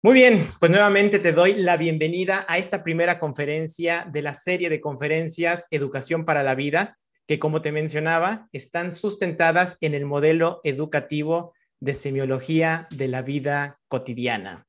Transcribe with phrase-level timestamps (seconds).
[0.00, 4.70] Muy bien, pues nuevamente te doy la bienvenida a esta primera conferencia de la serie
[4.70, 6.96] de conferencias Educación para la Vida,
[7.26, 13.80] que como te mencionaba, están sustentadas en el modelo educativo de semiología de la vida
[13.88, 14.68] cotidiana.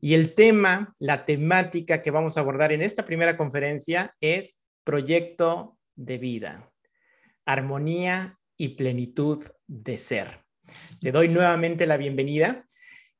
[0.00, 5.76] Y el tema, la temática que vamos a abordar en esta primera conferencia es proyecto
[5.94, 6.72] de vida,
[7.44, 10.40] armonía y plenitud de ser.
[11.02, 12.64] Te doy nuevamente la bienvenida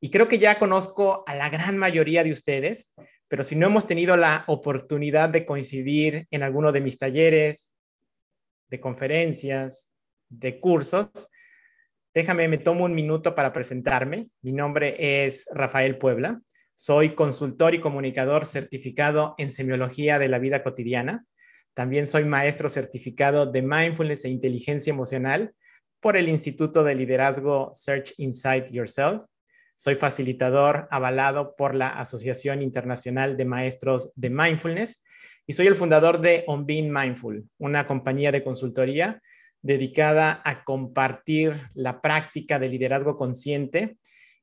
[0.01, 2.93] y creo que ya conozco a la gran mayoría de ustedes,
[3.29, 7.75] pero si no hemos tenido la oportunidad de coincidir en alguno de mis talleres,
[8.69, 9.93] de conferencias,
[10.29, 11.11] de cursos,
[12.15, 14.29] déjame, me tomo un minuto para presentarme.
[14.41, 16.41] Mi nombre es Rafael Puebla.
[16.73, 21.27] Soy consultor y comunicador certificado en semiología de la vida cotidiana.
[21.75, 25.55] También soy maestro certificado de mindfulness e inteligencia emocional
[26.01, 29.23] por el Instituto de Liderazgo Search Inside Yourself
[29.81, 35.03] soy facilitador avalado por la Asociación Internacional de Maestros de Mindfulness
[35.47, 39.23] y soy el fundador de On Being Mindful, una compañía de consultoría
[39.63, 43.97] dedicada a compartir la práctica de liderazgo consciente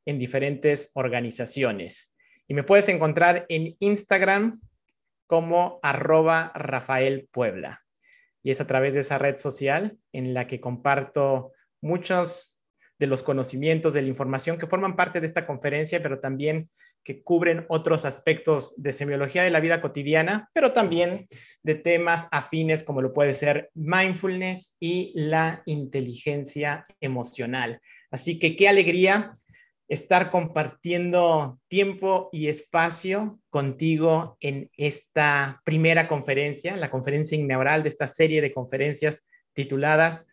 [0.07, 2.16] en diferentes organizaciones.
[2.47, 4.59] Y me puedes encontrar en Instagram
[5.27, 7.83] como arroba Rafael Puebla.
[8.41, 12.56] Y es a través de esa red social en la que comparto muchos
[13.00, 16.70] de los conocimientos, de la información que forman parte de esta conferencia, pero también
[17.03, 21.28] que cubren otros aspectos de semiología de la vida cotidiana, pero también
[21.64, 27.80] de temas afines como lo puede ser mindfulness y la inteligencia emocional.
[28.12, 29.31] Así que qué alegría
[29.88, 38.08] estar compartiendo tiempo y espacio contigo en esta primera conferencia, la conferencia inaugural de esta
[38.08, 40.25] serie de conferencias tituladas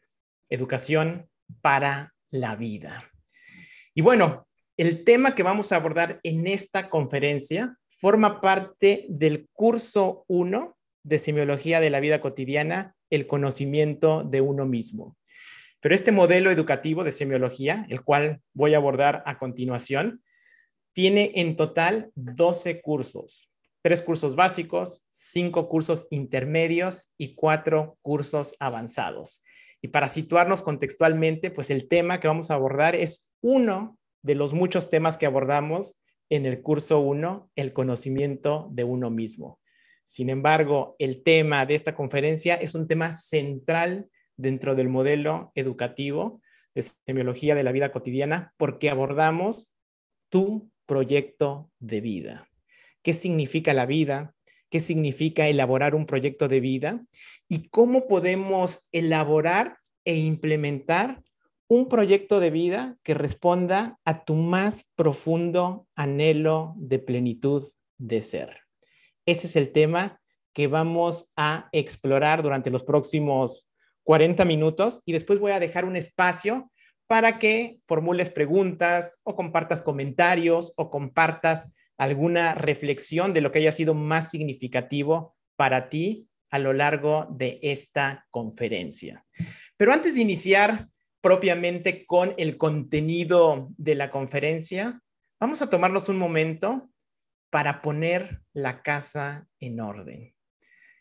[0.51, 1.29] Educación
[1.63, 3.01] para la vida.
[3.95, 10.25] Y bueno, el tema que vamos a abordar en esta conferencia forma parte del curso
[10.27, 15.17] 1 de Semiología de la Vida Cotidiana, el conocimiento de uno mismo.
[15.79, 20.25] Pero este modelo educativo de semiología, el cual voy a abordar a continuación,
[20.93, 29.45] tiene en total 12 cursos, tres cursos básicos, cinco cursos intermedios y cuatro cursos avanzados.
[29.85, 34.55] Y para situarnos contextualmente, pues el tema que vamos a abordar es uno de los
[34.55, 35.95] muchos temas que abordamos
[36.31, 39.61] en el curso 1, el conocimiento de uno mismo.
[40.07, 44.09] Sin embargo, el tema de esta conferencia es un tema central
[44.39, 46.41] dentro del modelo educativo
[46.75, 49.75] de semiología de la vida cotidiana porque abordamos
[50.31, 52.49] tu proyecto de vida.
[53.03, 54.34] ¿Qué significa la vida?
[54.75, 57.01] ¿Qué significa elaborar un proyecto de vida?
[57.49, 61.23] y cómo podemos elaborar e implementar
[61.69, 67.63] un proyecto de vida que responda a tu más profundo anhelo de plenitud
[67.99, 68.63] de ser.
[69.27, 70.21] Ese es el tema
[70.53, 73.69] que vamos a explorar durante los próximos
[74.03, 76.73] 40 minutos y después voy a dejar un espacio
[77.07, 83.73] para que formules preguntas o compartas comentarios o compartas alguna reflexión de lo que haya
[83.73, 89.25] sido más significativo para ti a lo largo de esta conferencia.
[89.77, 90.89] Pero antes de iniciar
[91.21, 95.01] propiamente con el contenido de la conferencia,
[95.41, 96.91] vamos a tomarnos un momento
[97.51, 100.35] para poner la casa en orden.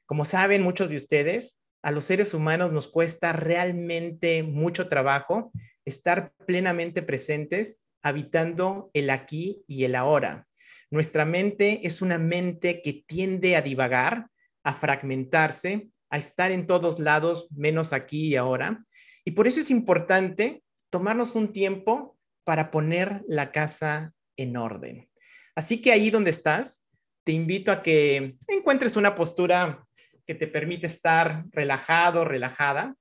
[0.05, 5.51] Como saben muchos de ustedes, a los seres humanos nos cuesta realmente mucho trabajo
[5.85, 10.47] estar plenamente presentes habitando el aquí y el ahora.
[10.93, 14.27] Nuestra mente es una mente que tiende a divagar
[14.63, 18.85] a fragmentarse, a estar en todos lados, menos aquí y ahora.
[19.25, 20.61] Y por eso es importante
[20.91, 25.09] tomarnos un tiempo para poner la casa en orden.
[25.55, 26.85] Así que ahí donde estás,
[27.23, 29.83] te invito a que encuentres una postura
[30.27, 32.95] que te permite estar relajado, relajada.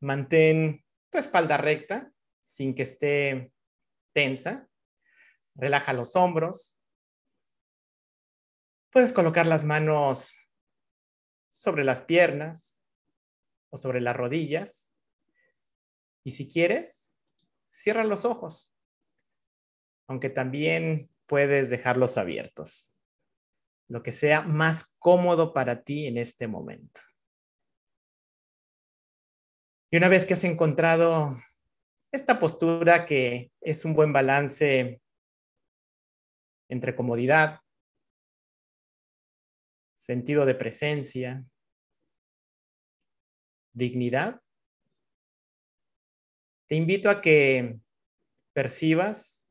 [0.00, 2.10] Mantén tu espalda recta
[2.42, 3.52] sin que esté
[4.12, 4.66] tensa.
[5.54, 6.75] Relaja los hombros.
[8.96, 10.34] Puedes colocar las manos
[11.50, 12.82] sobre las piernas
[13.68, 14.96] o sobre las rodillas.
[16.24, 17.12] Y si quieres,
[17.68, 18.72] cierra los ojos,
[20.08, 22.90] aunque también puedes dejarlos abiertos,
[23.86, 27.02] lo que sea más cómodo para ti en este momento.
[29.90, 31.36] Y una vez que has encontrado
[32.12, 35.02] esta postura que es un buen balance
[36.70, 37.60] entre comodidad,
[40.06, 41.44] sentido de presencia,
[43.72, 44.40] dignidad,
[46.68, 47.80] te invito a que
[48.52, 49.50] percibas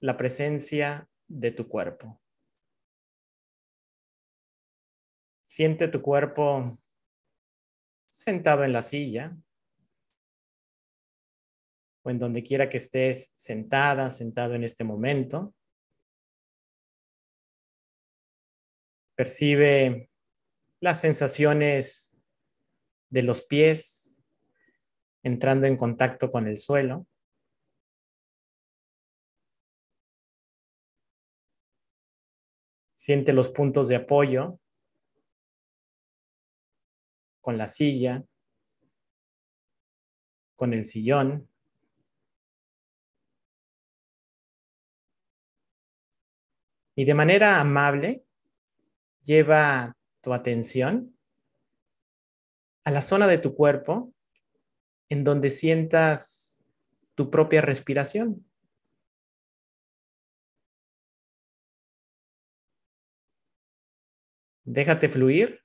[0.00, 2.20] la presencia de tu cuerpo.
[5.44, 6.76] Siente tu cuerpo
[8.08, 9.36] sentado en la silla
[12.02, 15.54] o en donde quiera que estés sentada, sentado en este momento.
[19.14, 20.10] Percibe
[20.80, 22.18] las sensaciones
[23.10, 24.20] de los pies
[25.22, 27.06] entrando en contacto con el suelo.
[32.96, 34.58] Siente los puntos de apoyo
[37.40, 38.24] con la silla,
[40.56, 41.48] con el sillón.
[46.96, 48.23] Y de manera amable,
[49.24, 51.16] lleva tu atención
[52.84, 54.12] a la zona de tu cuerpo
[55.08, 56.58] en donde sientas
[57.14, 58.46] tu propia respiración.
[64.64, 65.60] Déjate fluir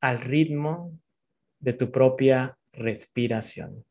[0.00, 0.98] al ritmo
[1.58, 3.84] de tu propia respiración.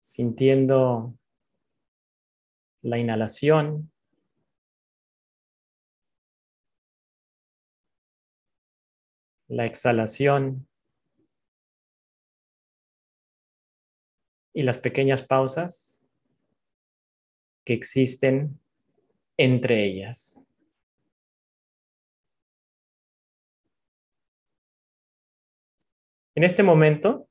[0.00, 1.16] Sintiendo
[2.84, 3.90] la inhalación.
[9.48, 10.68] La exhalación.
[14.52, 16.00] Y las pequeñas pausas
[17.64, 18.60] que existen
[19.38, 20.40] entre ellas.
[26.36, 27.28] En este momento,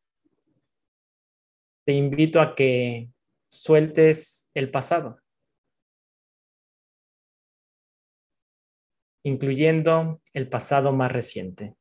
[1.86, 3.10] te invito a que
[3.50, 5.23] sueltes el pasado,
[9.24, 11.78] incluyendo el pasado más reciente.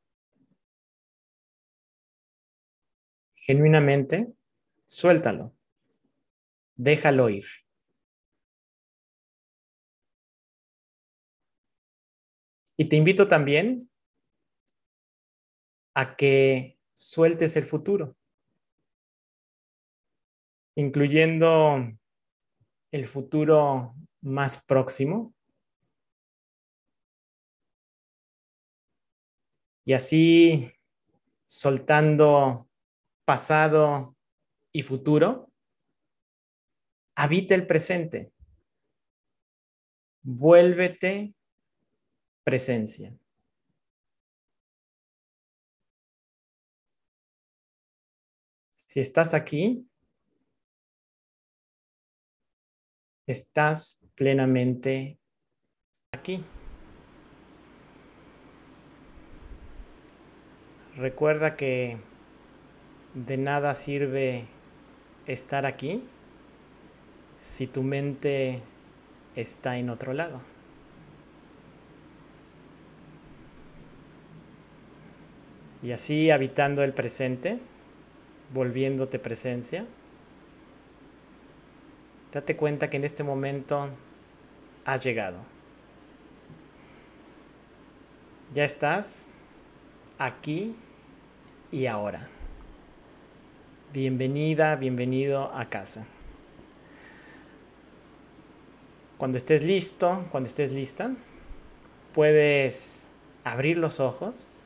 [3.35, 4.33] Genuinamente,
[4.85, 5.53] suéltalo,
[6.75, 7.45] déjalo ir.
[12.77, 13.89] Y te invito también
[15.93, 18.15] a que sueltes el futuro,
[20.75, 21.77] incluyendo
[22.91, 25.33] el futuro más próximo.
[29.85, 30.71] Y así,
[31.45, 32.69] soltando
[33.25, 34.15] pasado
[34.71, 35.51] y futuro,
[37.15, 38.33] habita el presente.
[40.21, 41.35] Vuélvete
[42.43, 43.13] presencia.
[48.71, 49.89] Si estás aquí,
[53.25, 55.19] estás plenamente
[56.11, 56.43] aquí.
[60.97, 61.97] Recuerda que
[63.15, 64.45] de nada sirve
[65.25, 66.03] estar aquí
[67.41, 68.61] si tu mente
[69.35, 70.39] está en otro lado.
[75.81, 77.59] Y así habitando el presente,
[78.53, 79.85] volviéndote presencia.
[82.31, 83.89] Date cuenta que en este momento
[84.85, 85.39] has llegado.
[88.53, 89.35] Ya estás
[90.25, 90.73] aquí
[91.69, 92.29] y ahora.
[93.91, 96.07] Bienvenida, bienvenido a casa.
[99.17, 101.11] Cuando estés listo, cuando estés lista,
[102.13, 103.09] puedes
[103.43, 104.65] abrir los ojos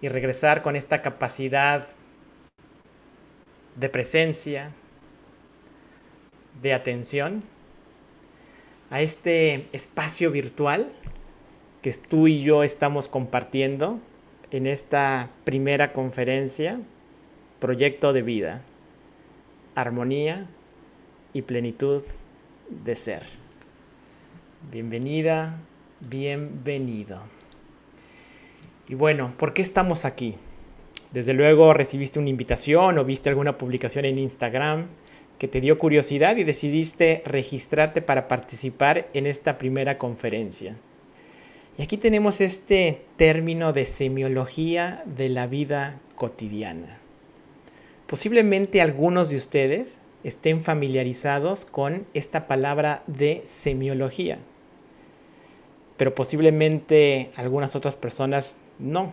[0.00, 1.88] y regresar con esta capacidad
[3.74, 4.72] de presencia,
[6.62, 7.42] de atención
[8.90, 10.92] a este espacio virtual
[11.82, 13.98] que tú y yo estamos compartiendo
[14.50, 16.78] en esta primera conferencia,
[17.58, 18.62] Proyecto de Vida,
[19.74, 20.46] Armonía
[21.32, 22.02] y Plenitud
[22.68, 23.22] de Ser.
[24.70, 25.58] Bienvenida,
[26.00, 27.22] bienvenido.
[28.88, 30.34] Y bueno, ¿por qué estamos aquí?
[31.12, 34.86] Desde luego recibiste una invitación o viste alguna publicación en Instagram
[35.38, 40.76] que te dio curiosidad y decidiste registrarte para participar en esta primera conferencia.
[41.78, 46.98] Y aquí tenemos este término de semiología de la vida cotidiana.
[48.06, 54.38] Posiblemente algunos de ustedes estén familiarizados con esta palabra de semiología,
[55.96, 59.12] pero posiblemente algunas otras personas no.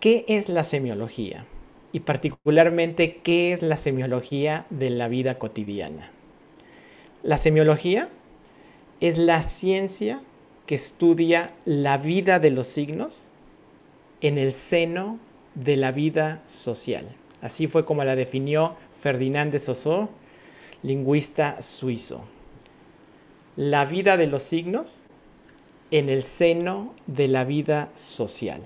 [0.00, 1.46] ¿Qué es la semiología?
[1.92, 6.10] Y particularmente, ¿qué es la semiología de la vida cotidiana?
[7.22, 8.08] La semiología
[9.00, 10.22] es la ciencia
[10.70, 13.30] que estudia la vida de los signos
[14.20, 15.18] en el seno
[15.56, 17.08] de la vida social.
[17.42, 20.06] Así fue como la definió Ferdinand de Saussure,
[20.84, 22.22] lingüista suizo.
[23.56, 25.06] La vida de los signos
[25.90, 28.62] en el seno de la vida social.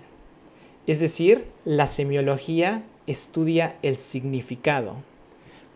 [0.86, 4.96] Es decir, la semiología estudia el significado.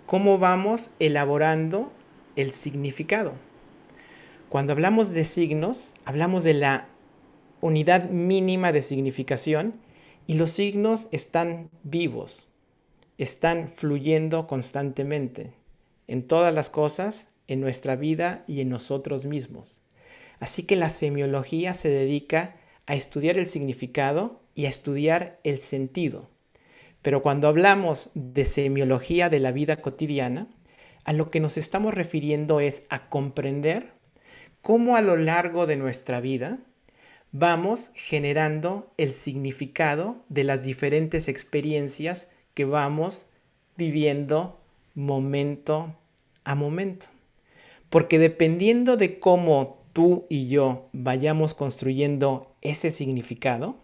[0.04, 1.90] ¿Cómo vamos elaborando
[2.36, 3.47] el significado?
[4.48, 6.88] Cuando hablamos de signos, hablamos de la
[7.60, 9.74] unidad mínima de significación
[10.26, 12.48] y los signos están vivos,
[13.18, 15.52] están fluyendo constantemente
[16.06, 19.82] en todas las cosas, en nuestra vida y en nosotros mismos.
[20.40, 26.30] Así que la semiología se dedica a estudiar el significado y a estudiar el sentido.
[27.02, 30.48] Pero cuando hablamos de semiología de la vida cotidiana,
[31.04, 33.97] a lo que nos estamos refiriendo es a comprender
[34.68, 36.58] cómo a lo largo de nuestra vida
[37.32, 43.28] vamos generando el significado de las diferentes experiencias que vamos
[43.78, 44.60] viviendo
[44.94, 45.96] momento
[46.44, 47.06] a momento.
[47.88, 53.78] Porque dependiendo de cómo tú y yo vayamos construyendo ese significado,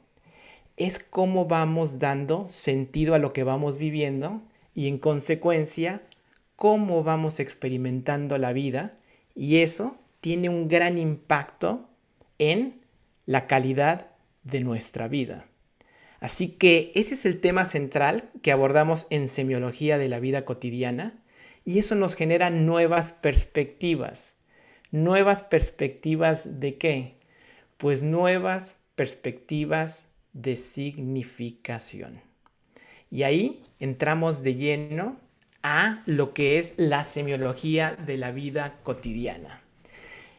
[0.77, 4.43] es cómo vamos dando sentido a lo que vamos viviendo
[4.75, 6.03] y en consecuencia
[6.57, 8.95] cómo vamos experimentando la vida
[9.35, 11.87] y eso tiene un gran impacto
[12.39, 12.81] en
[13.27, 14.07] la calidad
[14.43, 15.45] de nuestra vida.
[16.19, 21.23] Así que ese es el tema central que abordamos en semiología de la vida cotidiana
[21.67, 24.39] y eso nos genera nuevas perspectivas.
[24.91, 27.19] ¿Nuevas perspectivas de qué?
[27.77, 32.23] Pues nuevas perspectivas de significación.
[33.11, 35.21] Y ahí entramos de lleno
[35.63, 39.64] a lo que es la semiología de la vida cotidiana.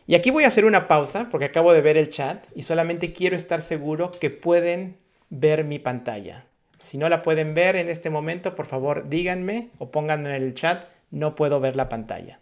[0.08, 3.12] Y aquí voy a hacer una pausa porque acabo de ver el chat y solamente
[3.12, 4.98] quiero estar seguro que pueden
[5.30, 6.46] ver mi pantalla.
[6.78, 10.54] Si no la pueden ver en este momento, por favor díganme o pónganme en el
[10.54, 12.40] chat, no puedo ver la pantalla.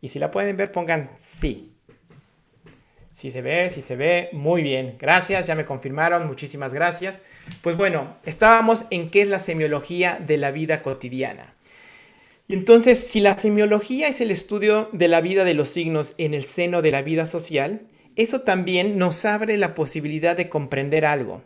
[0.00, 1.74] Y si la pueden ver, pongan sí.
[3.10, 4.96] Si se ve, si se ve, muy bien.
[4.98, 7.20] Gracias, ya me confirmaron, muchísimas gracias.
[7.62, 11.55] Pues bueno, estábamos en qué es la semiología de la vida cotidiana.
[12.48, 16.32] Y entonces, si la semiología es el estudio de la vida de los signos en
[16.32, 21.42] el seno de la vida social, eso también nos abre la posibilidad de comprender algo,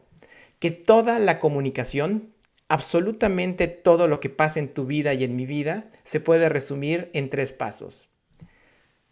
[0.58, 2.34] que toda la comunicación,
[2.68, 7.10] absolutamente todo lo que pasa en tu vida y en mi vida, se puede resumir
[7.14, 8.10] en tres pasos.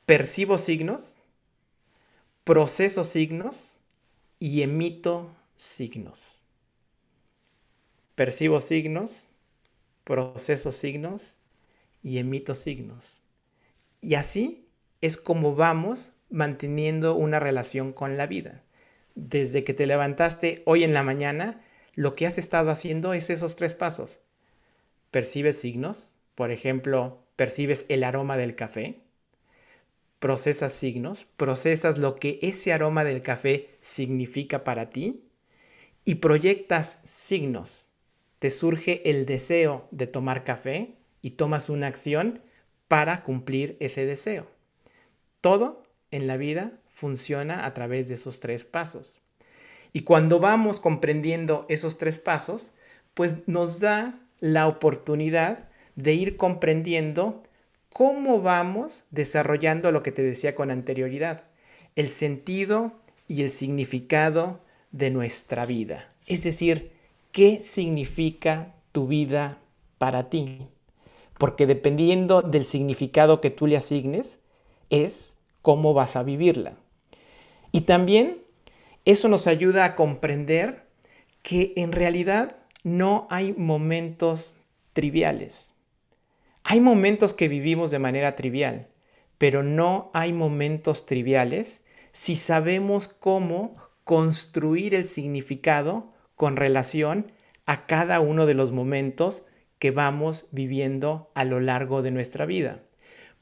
[0.04, 1.16] Percibo signos,
[2.44, 3.78] proceso signos
[4.38, 6.42] y emito signos.
[8.14, 9.28] Percibo signos,
[10.04, 11.37] proceso signos
[12.02, 13.20] y emito signos.
[14.00, 14.66] Y así
[15.00, 18.62] es como vamos manteniendo una relación con la vida.
[19.14, 21.60] Desde que te levantaste hoy en la mañana,
[21.94, 24.20] lo que has estado haciendo es esos tres pasos.
[25.10, 29.00] Percibes signos, por ejemplo, percibes el aroma del café,
[30.18, 35.24] procesas signos, procesas lo que ese aroma del café significa para ti
[36.04, 37.88] y proyectas signos.
[38.38, 42.40] Te surge el deseo de tomar café y tomas una acción
[42.88, 44.50] para cumplir ese deseo.
[45.40, 49.20] Todo en la vida funciona a través de esos tres pasos.
[49.92, 52.72] Y cuando vamos comprendiendo esos tres pasos,
[53.14, 57.42] pues nos da la oportunidad de ir comprendiendo
[57.92, 61.44] cómo vamos desarrollando lo que te decía con anterioridad,
[61.96, 62.92] el sentido
[63.26, 64.60] y el significado
[64.92, 66.12] de nuestra vida.
[66.26, 66.92] Es decir,
[67.32, 69.58] ¿qué significa tu vida
[69.98, 70.68] para ti?
[71.38, 74.40] Porque dependiendo del significado que tú le asignes,
[74.90, 76.76] es cómo vas a vivirla.
[77.72, 78.42] Y también
[79.04, 80.86] eso nos ayuda a comprender
[81.42, 84.56] que en realidad no hay momentos
[84.92, 85.74] triviales.
[86.64, 88.88] Hay momentos que vivimos de manera trivial,
[89.38, 97.32] pero no hay momentos triviales si sabemos cómo construir el significado con relación
[97.66, 99.44] a cada uno de los momentos
[99.78, 102.82] que vamos viviendo a lo largo de nuestra vida.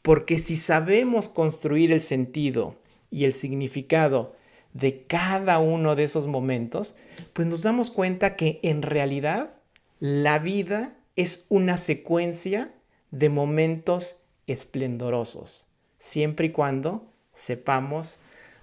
[0.02, 2.76] Porque si sabemos construir el sentido
[3.10, 4.34] y el significado
[4.72, 6.94] de cada uno de esos momentos,
[7.32, 9.54] pues nos damos cuenta que en realidad
[9.98, 12.72] la vida es una secuencia
[13.10, 14.16] de momentos
[14.46, 15.66] esplendorosos,
[15.98, 18.18] siempre y cuando sepamos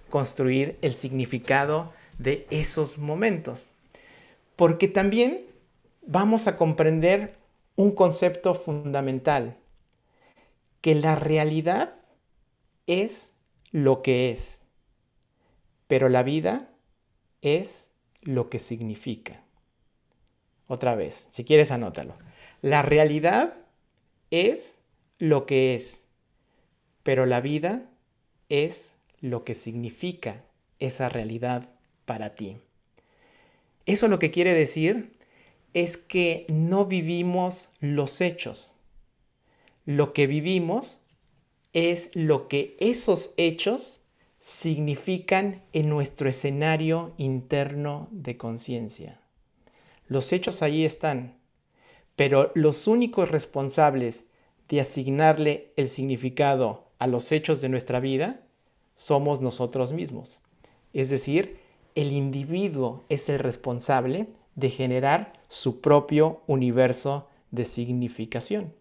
[0.08, 3.72] construir el significado de esos momentos.
[4.54, 5.40] Porque también
[6.06, 7.34] vamos a comprender
[7.76, 9.56] un concepto fundamental,
[10.80, 11.96] que la realidad
[12.86, 13.34] es
[13.72, 14.62] lo que es,
[15.88, 16.70] pero la vida
[17.42, 17.90] es
[18.22, 19.44] lo que significa.
[20.66, 22.14] Otra vez, si quieres anótalo.
[22.62, 23.54] La realidad
[24.30, 24.80] es
[25.18, 26.08] lo que es,
[27.02, 27.90] pero la vida
[28.48, 30.44] es lo que significa
[30.78, 31.70] esa realidad
[32.04, 32.58] para ti.
[33.86, 35.13] Eso lo que quiere decir
[35.74, 38.74] es que no vivimos los hechos.
[39.84, 41.00] Lo que vivimos
[41.72, 44.00] es lo que esos hechos
[44.38, 49.20] significan en nuestro escenario interno de conciencia.
[50.06, 51.38] Los hechos allí están,
[52.14, 54.26] pero los únicos responsables
[54.68, 58.46] de asignarle el significado a los hechos de nuestra vida
[58.96, 60.40] somos nosotros mismos.
[60.92, 61.58] Es decir,
[61.94, 68.72] el individuo es el responsable de generar su propio universo de significación.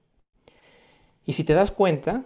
[1.26, 2.26] Y si te das cuenta,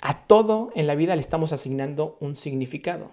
[0.00, 3.12] a todo en la vida le estamos asignando un significado.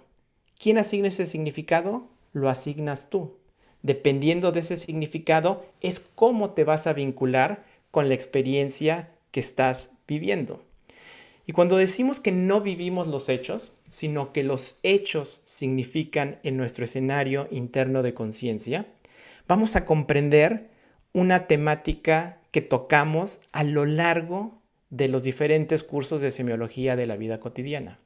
[0.60, 2.08] ¿Quién asigna ese significado?
[2.34, 3.38] Lo asignas tú.
[3.82, 9.92] Dependiendo de ese significado es cómo te vas a vincular con la experiencia que estás
[10.08, 10.64] viviendo.
[11.46, 16.84] Y cuando decimos que no vivimos los hechos, sino que los hechos significan en nuestro
[16.84, 18.86] escenario interno de conciencia,
[19.50, 20.70] vamos a comprender
[21.12, 27.18] una temática que tocamos a lo largo de los diferentes cursos de semiología de la
[27.18, 27.98] vida cotidiana.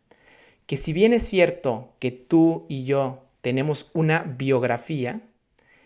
[0.66, 5.22] Que si bien es cierto que tú y yo tenemos una biografía,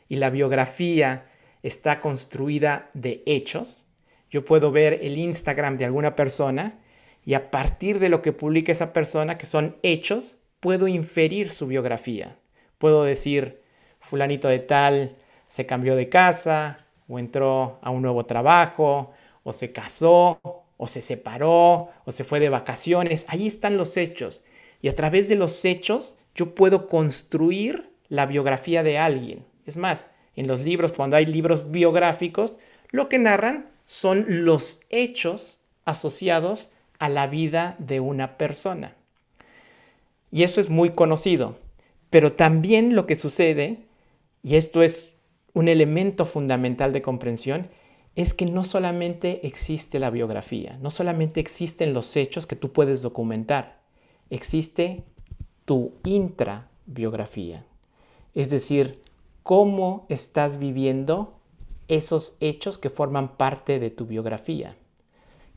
[0.08, 1.26] y la biografía
[1.64, 3.84] está construida de hechos,
[4.30, 6.80] yo puedo ver el Instagram de alguna persona
[7.26, 11.66] y a partir de lo que publica esa persona, que son hechos, puedo inferir su
[11.66, 12.38] biografía.
[12.78, 13.62] Puedo decir,
[14.00, 19.12] fulanito de tal se cambió de casa, o entró a un nuevo trabajo,
[19.44, 20.40] o se casó,
[20.78, 23.26] o se separó, o se fue de vacaciones.
[23.30, 24.44] Ahí están los hechos.
[24.82, 29.46] Y a través de los hechos yo puedo construir la biografía de alguien.
[29.66, 32.60] Es más, en los libros, cuando hay libros biográficos,
[32.92, 38.96] lo que narran son los hechos asociados a la vida de una persona.
[40.32, 41.58] Y eso es muy conocido.
[42.10, 43.80] Pero también lo que sucede,
[44.44, 45.14] y esto es
[45.58, 47.68] un elemento fundamental de comprensión
[48.16, 53.02] es que no solamente existe la biografía, no solamente existen los hechos que tú puedes
[53.02, 53.82] documentar,
[54.30, 55.04] existe
[55.66, 57.66] tu intrabiografía.
[58.36, 59.02] Es decir,
[59.42, 61.40] cómo estás viviendo
[61.88, 64.78] esos hechos que forman parte de tu biografía.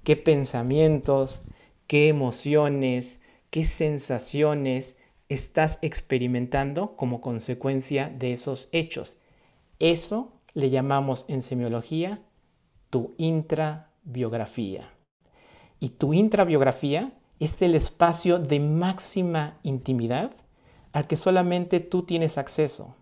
[0.03, 1.43] ¿Qué pensamientos,
[1.87, 4.97] qué emociones, qué sensaciones
[5.29, 9.19] estás experimentando como consecuencia de esos hechos?
[9.81, 12.21] Eso le llamamos en semiología
[12.91, 14.91] tu intrabiografía.
[15.81, 20.33] Y tu intrabiografía es el espacio de máxima intimidad
[20.93, 22.95] al que solamente tú tienes acceso.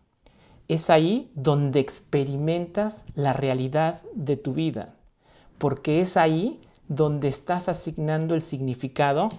[0.68, 4.94] Es ahí donde experimentas la realidad de tu vida,
[5.58, 9.30] porque es ahí donde estás asignando el significado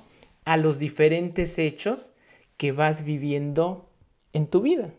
[0.43, 2.12] a los diferentes hechos
[2.58, 3.89] que vas viviendo
[4.34, 4.91] en tu vida.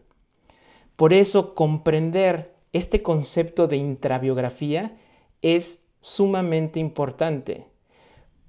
[1.00, 4.98] Por eso comprender este concepto de intrabiografía
[5.40, 7.64] es sumamente importante,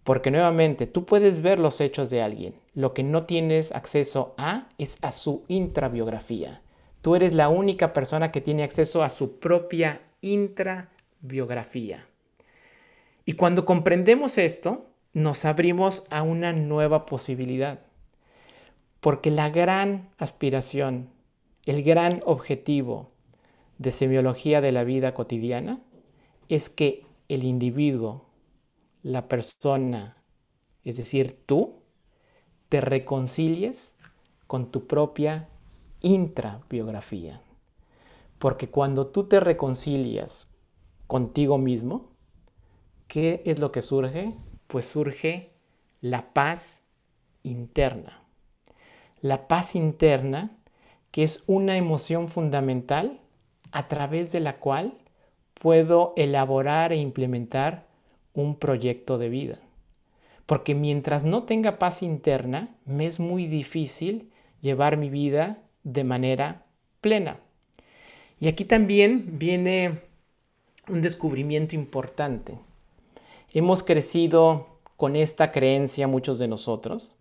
[0.03, 4.67] porque nuevamente tú puedes ver los hechos de alguien, lo que no tienes acceso a
[4.77, 6.61] es a su intrabiografía.
[7.01, 12.05] Tú eres la única persona que tiene acceso a su propia intrabiografía.
[13.23, 17.79] Y cuando comprendemos esto, nos abrimos a una nueva posibilidad,
[18.99, 21.07] porque la gran aspiración
[21.65, 23.11] el gran objetivo
[23.77, 25.81] de semiología de la vida cotidiana
[26.49, 28.25] es que el individuo,
[29.03, 30.17] la persona,
[30.83, 31.81] es decir, tú,
[32.69, 33.95] te reconcilies
[34.47, 35.49] con tu propia
[36.01, 37.41] intrabiografía.
[38.39, 40.47] Porque cuando tú te reconcilias
[41.07, 42.11] contigo mismo,
[43.07, 44.33] ¿qué es lo que surge?
[44.67, 45.53] Pues surge
[46.01, 46.83] la paz
[47.43, 48.23] interna.
[49.21, 50.60] La paz interna
[51.11, 53.19] que es una emoción fundamental
[53.71, 54.97] a través de la cual
[55.53, 57.87] puedo elaborar e implementar
[58.33, 59.59] un proyecto de vida.
[60.45, 66.65] Porque mientras no tenga paz interna, me es muy difícil llevar mi vida de manera
[66.99, 67.39] plena.
[68.39, 70.01] Y aquí también viene
[70.89, 72.57] un descubrimiento importante.
[73.53, 77.15] Hemos crecido con esta creencia, muchos de nosotros,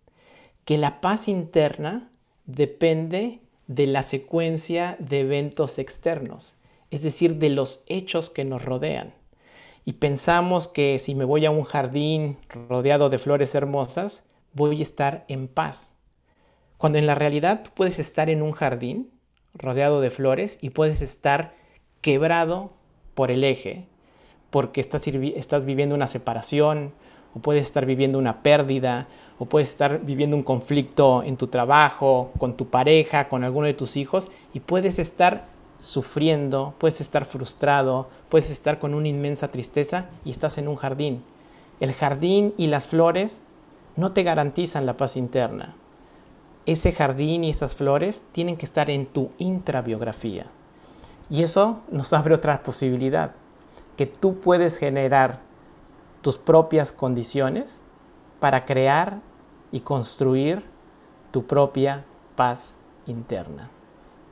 [0.65, 2.09] que la paz interna
[2.45, 6.55] depende de la secuencia de eventos externos,
[6.89, 9.13] es decir, de los hechos que nos rodean.
[9.85, 14.83] Y pensamos que si me voy a un jardín rodeado de flores hermosas, voy a
[14.83, 15.95] estar en paz.
[16.77, 19.11] Cuando en la realidad puedes estar en un jardín
[19.53, 21.55] rodeado de flores y puedes estar
[22.01, 22.73] quebrado
[23.13, 23.87] por el eje,
[24.49, 26.93] porque estás, estás viviendo una separación,
[27.33, 29.07] o puedes estar viviendo una pérdida,
[29.41, 33.73] o puedes estar viviendo un conflicto en tu trabajo, con tu pareja, con alguno de
[33.73, 35.47] tus hijos, y puedes estar
[35.79, 41.23] sufriendo, puedes estar frustrado, puedes estar con una inmensa tristeza y estás en un jardín.
[41.79, 43.41] El jardín y las flores
[43.95, 45.73] no te garantizan la paz interna.
[46.67, 50.45] Ese jardín y esas flores tienen que estar en tu intrabiografía.
[51.31, 53.31] Y eso nos abre otra posibilidad,
[53.97, 55.39] que tú puedes generar
[56.21, 57.81] tus propias condiciones
[58.39, 59.30] para crear
[59.71, 60.63] y construir
[61.31, 62.05] tu propia
[62.35, 63.69] paz interna.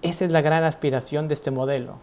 [0.01, 1.95] Esa es la gran aspiración de este modelo.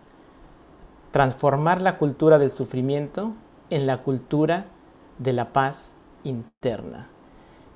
[1.11, 3.33] Transformar la cultura del sufrimiento
[3.71, 4.67] en la cultura
[5.19, 5.95] de la paz
[6.25, 7.09] interna.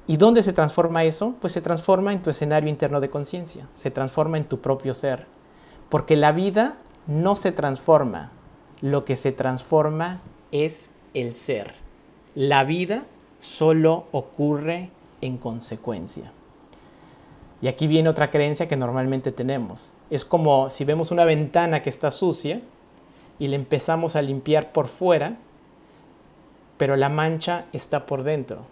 [0.07, 1.35] ¿Y dónde se transforma eso?
[1.41, 5.27] Pues se transforma en tu escenario interno de conciencia, se transforma en tu propio ser.
[5.89, 8.33] Porque la vida no se transforma,
[8.81, 10.21] lo que se transforma
[10.53, 11.75] es el ser.
[12.35, 13.05] La vida
[13.41, 16.33] solo ocurre en consecuencia.
[17.63, 19.91] Y aquí viene otra creencia que normalmente tenemos.
[20.09, 22.63] Es como si vemos una ventana que está sucia
[23.39, 25.37] y le empezamos a limpiar por fuera,
[26.79, 28.65] pero la mancha está por dentro.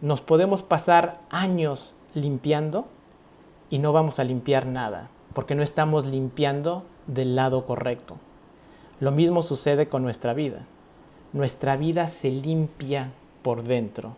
[0.00, 2.86] Nos podemos pasar años limpiando
[3.70, 8.16] y no vamos a limpiar nada, porque no estamos limpiando del lado correcto.
[9.00, 10.66] Lo mismo sucede con nuestra vida.
[11.32, 13.12] Nuestra vida se limpia
[13.42, 14.16] por dentro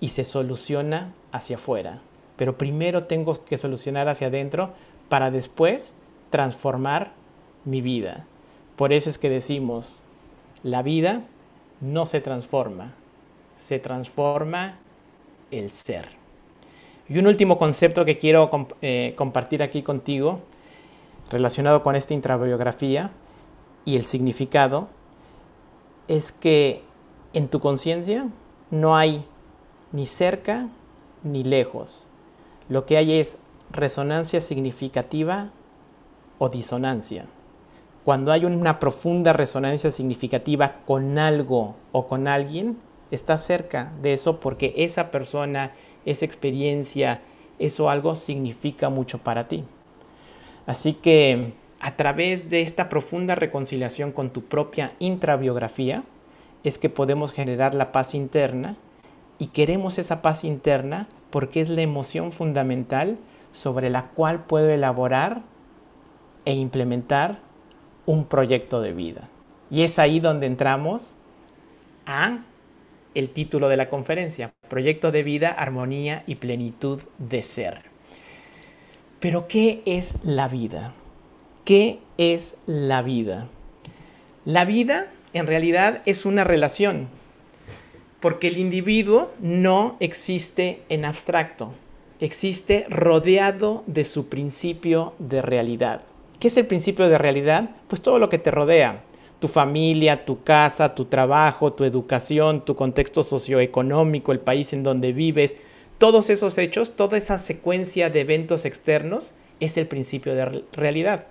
[0.00, 2.00] y se soluciona hacia afuera
[2.36, 4.72] pero primero tengo que solucionar hacia adentro
[5.08, 5.94] para después
[6.30, 7.12] transformar
[7.64, 8.26] mi vida.
[8.76, 10.00] Por eso es que decimos,
[10.62, 11.22] la vida
[11.80, 12.94] no se transforma,
[13.56, 14.78] se transforma
[15.50, 16.08] el ser.
[17.08, 18.50] Y un último concepto que quiero
[18.82, 20.40] eh, compartir aquí contigo,
[21.30, 23.10] relacionado con esta intrabiografía
[23.84, 24.88] y el significado,
[26.08, 26.82] es que
[27.32, 28.26] en tu conciencia
[28.70, 29.24] no hay
[29.94, 30.68] ni cerca
[31.22, 32.08] ni lejos,
[32.68, 33.38] lo que hay es
[33.70, 35.52] resonancia significativa
[36.38, 37.26] o disonancia.
[38.04, 42.76] Cuando hay una profunda resonancia significativa con algo o con alguien,
[43.12, 45.70] está cerca de eso porque esa persona,
[46.04, 47.22] esa experiencia,
[47.60, 49.62] eso algo significa mucho para ti.
[50.66, 56.02] Así que a través de esta profunda reconciliación con tu propia intrabiografía
[56.64, 58.76] es que podemos generar la paz interna
[59.38, 63.18] y queremos esa paz interna porque es la emoción fundamental
[63.52, 65.42] sobre la cual puedo elaborar
[66.44, 67.38] e implementar
[68.06, 69.28] un proyecto de vida.
[69.70, 71.16] Y es ahí donde entramos
[72.06, 72.40] a
[73.14, 77.82] el título de la conferencia, Proyecto de vida, armonía y plenitud de ser.
[79.20, 80.92] Pero ¿qué es la vida?
[81.64, 83.46] ¿Qué es la vida?
[84.44, 87.08] La vida en realidad es una relación
[88.24, 91.72] porque el individuo no existe en abstracto,
[92.20, 96.00] existe rodeado de su principio de realidad.
[96.40, 97.68] ¿Qué es el principio de realidad?
[97.86, 99.02] Pues todo lo que te rodea,
[99.40, 105.12] tu familia, tu casa, tu trabajo, tu educación, tu contexto socioeconómico, el país en donde
[105.12, 105.56] vives,
[105.98, 111.26] todos esos hechos, toda esa secuencia de eventos externos es el principio de realidad.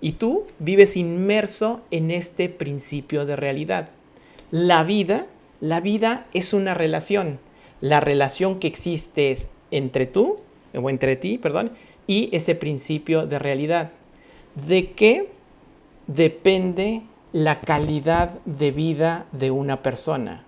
[0.00, 3.88] Y tú vives inmerso en este principio de realidad.
[4.52, 5.26] La vida
[5.60, 7.38] la vida es una relación.
[7.80, 9.36] La relación que existe
[9.70, 10.38] entre tú,
[10.74, 11.72] o entre ti, perdón,
[12.06, 13.92] y ese principio de realidad.
[14.54, 15.30] ¿De qué
[16.06, 20.44] depende la calidad de vida de una persona?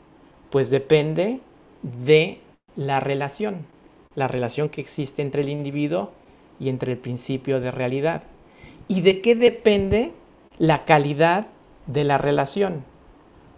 [0.51, 1.41] Pues depende
[1.83, 2.41] de
[2.77, 3.67] la relación,
[4.15, 6.13] la relación que existe entre el individuo
[6.61, 8.23] y entre el principio de realidad.
[8.87, 10.13] ¿Y de qué depende
[10.59, 11.47] la calidad
[11.87, 12.85] de la relación?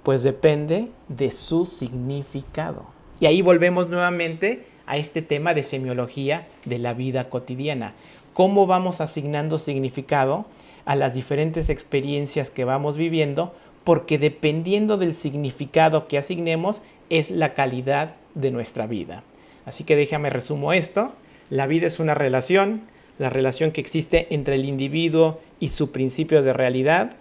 [0.02, 2.86] Pues depende de su significado.
[3.20, 7.94] Y ahí volvemos nuevamente a este tema de semiología de la vida cotidiana.
[8.32, 10.46] ¿Cómo vamos asignando significado
[10.84, 13.54] a las diferentes experiencias que vamos viviendo?
[13.84, 19.22] Porque dependiendo del significado que asignemos es la calidad de nuestra vida.
[19.66, 21.12] Así que déjame resumo esto.
[21.50, 22.82] La vida es una relación,
[23.18, 27.16] la relación que existe entre el individuo y su principio de realidad.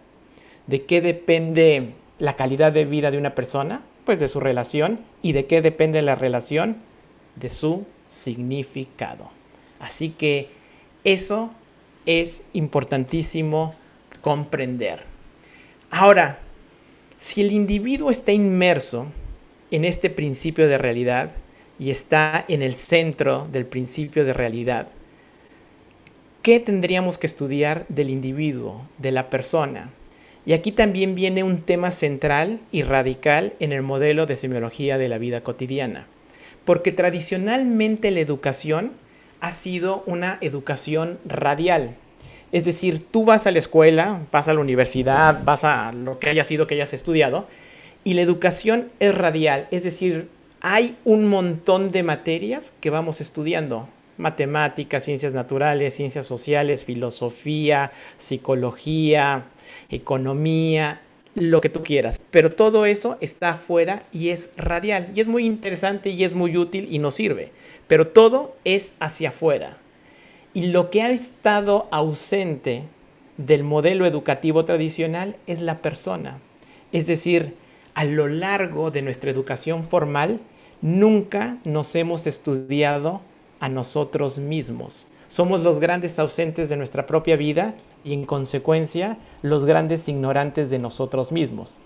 [0.68, 3.82] ¿De qué depende la calidad de vida de una persona?
[4.06, 5.00] Pues de su relación.
[5.22, 6.78] ¿Y de qué depende la relación?
[7.36, 9.32] De su significado.
[9.80, 10.50] Así que
[11.04, 11.52] eso
[12.06, 13.76] es importantísimo
[14.22, 15.04] comprender.
[15.92, 16.40] Ahora,
[17.18, 19.08] si el individuo está inmerso
[19.72, 21.32] en este principio de realidad
[21.80, 24.88] y está en el centro del principio de realidad,
[26.42, 29.92] ¿qué tendríamos que estudiar del individuo, de la persona?
[30.50, 35.08] Y aquí también viene un tema central y radical en el modelo de semiología de
[35.08, 36.08] la vida cotidiana,
[36.66, 38.94] porque tradicionalmente la educación
[39.42, 41.96] ha sido una educación radial.
[42.52, 46.32] Es decir, tú vas a la escuela, vas a la universidad, vas a lo que
[46.32, 47.48] haya sido que hayas estudiado,
[48.04, 50.30] y la educación es radial, es decir,
[50.62, 53.88] hay un montón de materias que vamos estudiando.
[54.20, 59.46] Matemáticas, ciencias naturales, ciencias sociales, filosofía, psicología,
[59.90, 61.02] economía,
[61.36, 62.20] lo que tú quieras.
[62.30, 65.10] Pero todo eso está afuera y es radial.
[65.16, 67.52] Y es muy interesante y es muy útil y nos sirve.
[67.88, 69.78] Pero todo es hacia afuera.
[70.54, 72.84] Y lo que ha estado ausente
[73.38, 76.40] del modelo educativo tradicional es la persona.
[76.92, 77.56] Es decir,
[77.94, 80.40] a lo largo de nuestra educación formal,
[80.82, 83.22] nunca nos hemos estudiado
[83.60, 85.08] a nosotros mismos.
[85.28, 90.80] Somos los grandes ausentes de nuestra propia vida y en consecuencia los grandes ignorantes de
[90.80, 91.78] nosotros mismos.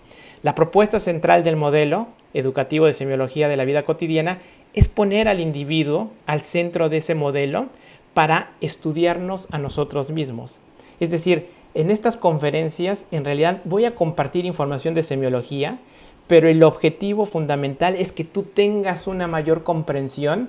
[0.42, 4.38] La propuesta central del modelo educativo de semiología de la vida cotidiana
[4.72, 7.68] es poner al individuo al centro de ese modelo
[8.14, 10.60] para estudiarnos a nosotros mismos.
[11.00, 15.78] Es decir, en estas conferencias en realidad voy a compartir información de semiología,
[16.26, 20.48] pero el objetivo fundamental es que tú tengas una mayor comprensión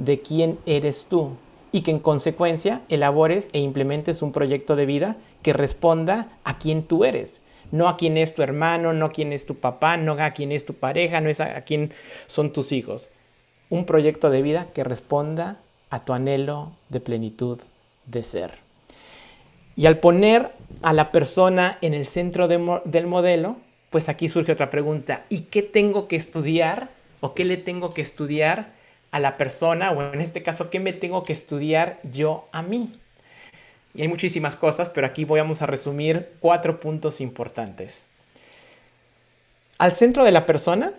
[0.00, 1.36] de quién eres tú
[1.72, 6.82] y que en consecuencia elabores e implementes un proyecto de vida que responda a quién
[6.82, 7.40] tú eres.
[7.70, 10.50] No a quién es tu hermano, no a quién es tu papá, no a quién
[10.50, 11.92] es tu pareja, no es a, quién
[12.26, 13.10] son tus hijos.
[13.68, 15.60] Un proyecto de vida que responda
[15.90, 17.60] a tu anhelo de plenitud
[18.06, 18.54] de ser.
[19.76, 20.50] Y al poner
[20.82, 23.58] a la persona en el centro del modelo,
[23.90, 25.24] pues aquí surge otra pregunta.
[25.28, 28.79] ¿Y qué tengo que estudiar o qué le tengo que estudiar
[29.10, 32.92] a la persona o en este caso qué me tengo que estudiar yo a mí?
[33.94, 38.04] Y hay muchísimas cosas, pero aquí vamos a resumir cuatro puntos importantes.
[39.78, 40.92] Al centro de la persona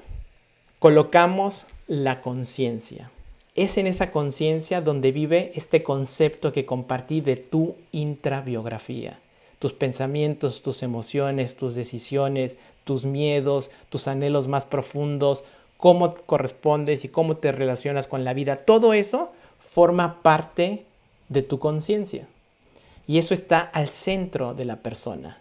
[0.79, 3.11] colocamos la conciencia.
[3.55, 9.19] Es en esa conciencia donde vive este concepto que compartí de tu intrabiografía
[9.61, 15.43] tus pensamientos, tus emociones, tus decisiones, tus miedos, tus anhelos más profundos,
[15.81, 18.57] cómo correspondes y cómo te relacionas con la vida.
[18.57, 20.85] Todo eso forma parte
[21.27, 22.27] de tu conciencia.
[23.07, 25.39] Y eso está al centro de la persona.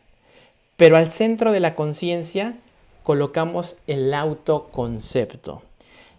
[0.79, 2.57] Pero al centro de la conciencia
[3.03, 5.61] colocamos el autoconcepto.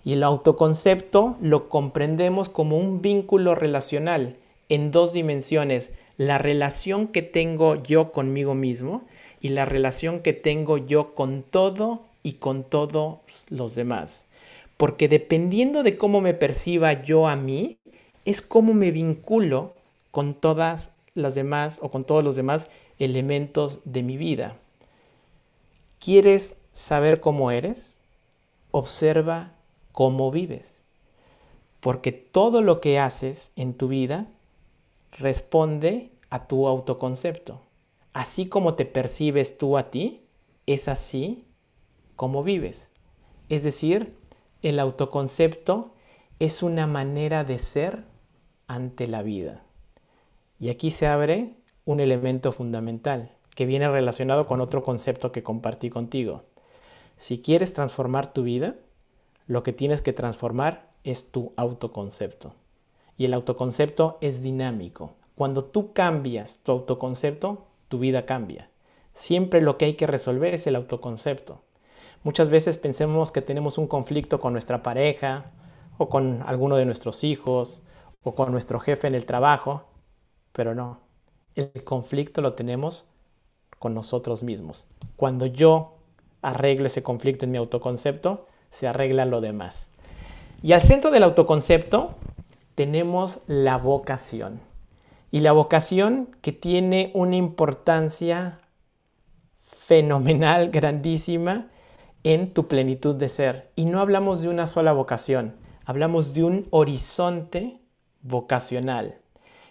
[0.06, 4.36] Y el autoconcepto lo comprendemos como un vínculo relacional
[4.70, 9.02] en dos dimensiones, la relación que tengo yo conmigo mismo
[9.42, 14.28] y la relación que tengo yo con todo y con todos los demás.
[14.78, 17.78] Porque dependiendo de cómo me perciba yo a mí,
[18.26, 19.76] es cómo me vinculo
[20.12, 24.58] con todas las demás o con todos los demás elementos de mi vida.
[26.00, 28.00] ¿Quieres saber cómo eres?
[28.72, 29.54] Observa
[29.92, 30.82] cómo vives.
[31.80, 34.28] Porque todo lo que haces en tu vida
[35.12, 37.62] responde a tu autoconcepto.
[38.14, 40.22] Así como te percibes tú a ti,
[40.66, 41.46] es así
[42.16, 42.92] como vives.
[43.50, 44.16] Es decir,
[44.62, 45.94] el autoconcepto
[46.40, 48.04] es una manera de ser
[48.68, 49.64] ante la vida.
[50.60, 55.90] Y aquí se abre un elemento fundamental que viene relacionado con otro concepto que compartí
[55.90, 56.44] contigo.
[57.18, 58.76] Si quieres transformar tu vida,
[59.48, 62.54] lo que tienes que transformar es tu autoconcepto.
[63.18, 65.14] Y el autoconcepto es dinámico.
[65.36, 68.70] Cuando tú cambias tu autoconcepto, tu vida cambia.
[69.14, 71.62] Siempre lo que hay que resolver es el autoconcepto.
[72.24, 75.46] Muchas veces pensemos que tenemos un conflicto con nuestra pareja
[75.98, 77.84] o con alguno de nuestros hijos
[78.24, 79.86] o con nuestro jefe en el trabajo,
[80.52, 81.00] pero no.
[81.56, 83.06] El conflicto lo tenemos
[83.80, 84.86] con nosotros mismos.
[85.16, 85.96] Cuando yo
[86.44, 89.92] arreglo ese conflicto en mi autoconcepto, se arregla lo demás.
[90.62, 92.16] Y al centro del autoconcepto
[92.76, 94.62] tenemos la vocación.
[95.32, 98.60] Y la vocación que tiene una importancia
[99.58, 101.68] fenomenal, grandísima,
[102.24, 103.72] en tu plenitud de ser.
[103.76, 105.56] Y no hablamos de una sola vocación,
[105.86, 107.82] hablamos de un horizonte
[108.22, 109.20] vocacional.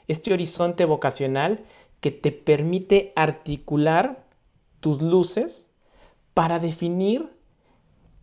[0.08, 1.60] Este horizonte vocacional
[2.00, 4.24] que te permite articular
[4.80, 5.68] tus luces
[6.34, 7.30] para definir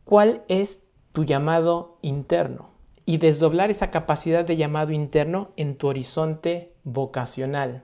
[0.04, 2.72] cuál es tu llamado interno
[3.06, 7.84] y desdoblar esa capacidad de llamado interno en tu horizonte vocacional.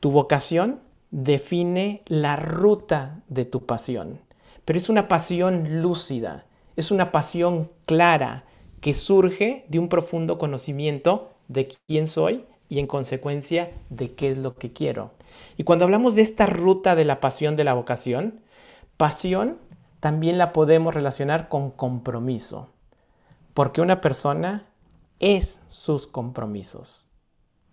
[0.00, 4.20] Tu vocación define la ruta de tu pasión,
[4.70, 8.44] pero es una pasión lúcida, es una pasión clara
[8.80, 14.38] que surge de un profundo conocimiento de quién soy, y en consecuencia de qué es
[14.38, 15.10] lo que quiero.
[15.56, 18.42] Y cuando hablamos de esta ruta de la pasión de la vocación,
[18.96, 19.58] pasión
[19.98, 22.68] también la podemos relacionar con compromiso,
[23.54, 24.68] porque una persona
[25.18, 27.08] es sus compromisos.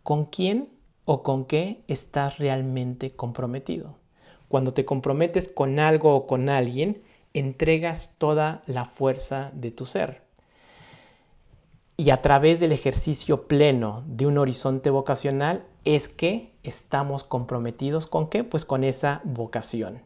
[0.02, 0.74] ¿Con quién
[1.06, 4.00] o con qué estás realmente comprometido?
[4.48, 7.02] Cuando te comprometes con algo o con alguien,
[7.34, 10.22] entregas toda la fuerza de tu ser.
[11.98, 18.30] Y a través del ejercicio pleno de un horizonte vocacional es que estamos comprometidos con
[18.30, 18.44] qué?
[18.44, 20.02] Pues con esa vocación.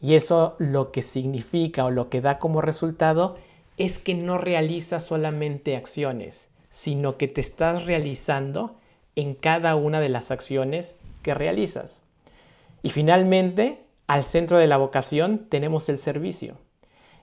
[0.00, 3.36] Y eso lo que significa o lo que da como resultado
[3.76, 8.76] es que no realizas solamente acciones, sino que te estás realizando
[9.14, 12.00] en cada una de las acciones que realizas.
[12.82, 16.56] Y finalmente, al centro de la vocación tenemos el servicio.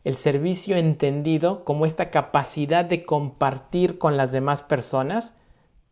[0.03, 5.35] El servicio entendido como esta capacidad de compartir con las demás personas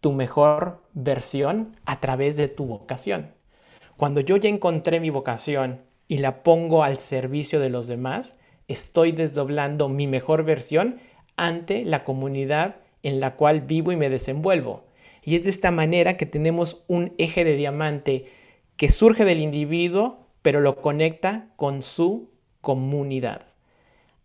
[0.02, 3.34] tu mejor versión a través de tu vocación.
[3.98, 9.14] Cuando yo ya encontré mi vocación y la pongo al servicio de los demás, estoy
[9.14, 11.00] desdoblando mi mejor versión
[11.38, 14.84] ante la comunidad en la cual vivo y me desenvuelvo.
[15.24, 18.26] Y es de esta manera que tenemos un eje de diamante
[18.78, 22.30] que surge del individuo, pero lo conecta con su
[22.62, 23.48] comunidad.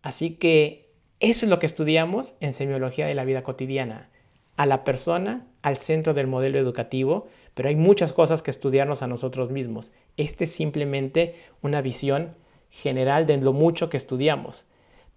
[0.01, 4.09] Así que eso es lo que estudiamos en semiología de la vida cotidiana,
[4.55, 9.07] a la persona al centro del modelo educativo, pero hay muchas cosas que estudiarnos a
[9.07, 9.91] nosotros mismos.
[10.15, 12.35] Este es simplemente una visión
[12.69, 14.65] general de lo mucho que estudiamos.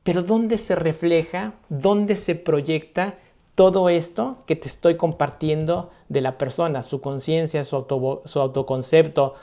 [0.03, 3.15] Pero ¿dónde se refleja, dónde se proyecta
[3.55, 9.35] todo esto que te estoy compartiendo de la persona, su conciencia, su, autoconcepto,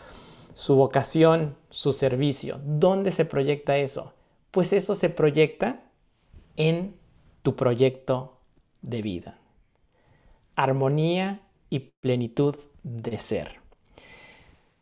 [0.54, 2.60] su vocación, su servicio.
[2.64, 4.14] ¿Dónde se proyecta eso?
[4.52, 5.84] Pues eso se proyecta
[6.58, 6.96] en
[7.44, 8.40] tu proyecto
[8.82, 9.40] de vida.
[10.56, 13.60] Armonía y plenitud de ser.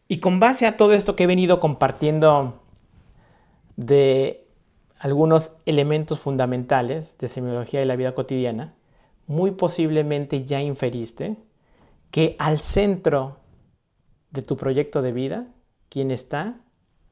[0.08, 2.62] Y con base a todo esto que he venido compartiendo
[3.76, 4.48] de
[4.98, 8.74] algunos elementos fundamentales de semiología de la vida cotidiana,
[9.28, 11.38] muy posiblemente ya inferiste
[12.12, 13.38] que al centro
[14.32, 15.48] de tu proyecto de vida,
[15.90, 16.62] quien está,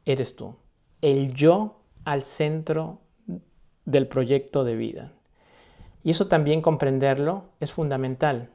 [0.06, 0.56] eres tú.
[1.02, 3.02] El yo al centro
[3.86, 5.14] del proyecto de vida.
[6.04, 8.50] Y eso también comprenderlo es fundamental,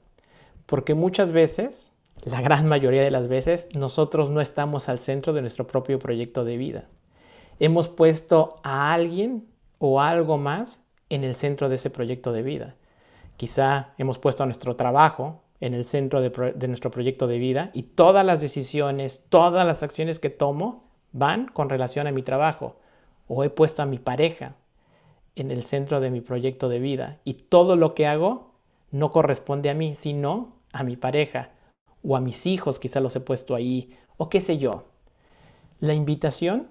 [0.67, 1.93] porque muchas veces,
[2.25, 6.45] la gran mayoría de las veces, nosotros no estamos al centro de nuestro propio proyecto
[6.45, 6.89] de vida.
[7.59, 12.77] Hemos puesto a alguien o algo más en el centro de ese proyecto de vida.
[13.41, 18.23] Quizá hemos puesto nuestro trabajo en el centro de, nuestro proyecto de vida y todas
[18.23, 22.77] las decisiones, todas las acciones que tomo van con relación a mi trabajo.
[23.29, 24.57] O he puesto a mi pareja
[25.37, 28.51] en el centro de mi proyecto de vida y todo lo que hago
[28.91, 31.53] no corresponde a mí, sino a mi pareja
[32.07, 34.85] o a mis hijos, quizá los he puesto ahí, o qué sé yo.
[35.79, 36.69] La invitación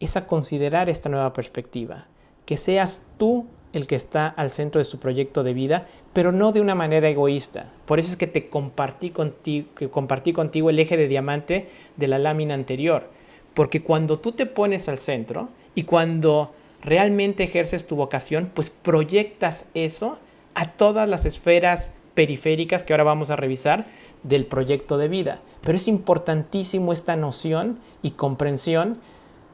[0.00, 2.08] es a considerar esta nueva perspectiva,
[2.44, 6.52] que seas tú el que está al centro de su proyecto de vida, pero no
[6.52, 7.70] de una manera egoísta.
[7.86, 12.08] Por eso es que te compartí contigo, que compartí contigo el eje de diamante de
[12.08, 13.08] la lámina anterior.
[13.54, 16.52] Porque cuando tú te pones al centro y cuando
[16.82, 20.18] realmente ejerces tu vocación, pues proyectas eso
[20.54, 23.86] a todas las esferas periféricas que ahora vamos a revisar
[24.22, 25.40] del proyecto de vida.
[25.62, 28.98] Pero es importantísimo esta noción y comprensión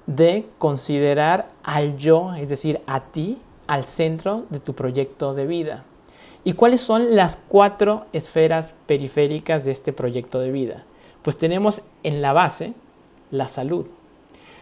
[0.07, 5.85] de considerar al yo, es decir, a ti, al centro de tu proyecto de vida.
[6.44, 10.85] ¿Y cuáles son las cuatro esferas periféricas de este proyecto de vida?
[11.22, 12.74] Pues tenemos en la base
[13.31, 13.87] la salud.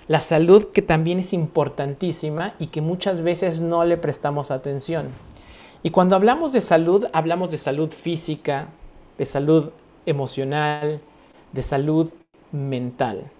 [0.09, 5.09] La salud que también es importantísima y que muchas veces no le prestamos atención.
[5.83, 8.69] Y cuando hablamos de salud, hablamos de salud física,
[9.19, 9.71] de salud
[10.07, 11.01] emocional,
[11.53, 12.11] de salud
[12.53, 13.31] mental.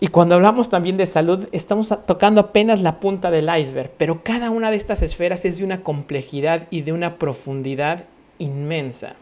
[0.00, 4.50] Y cuando hablamos también de salud, estamos tocando apenas la punta del iceberg, pero cada
[4.50, 8.04] una de estas esferas es de una complejidad y de una profundidad
[8.38, 9.16] inmensa.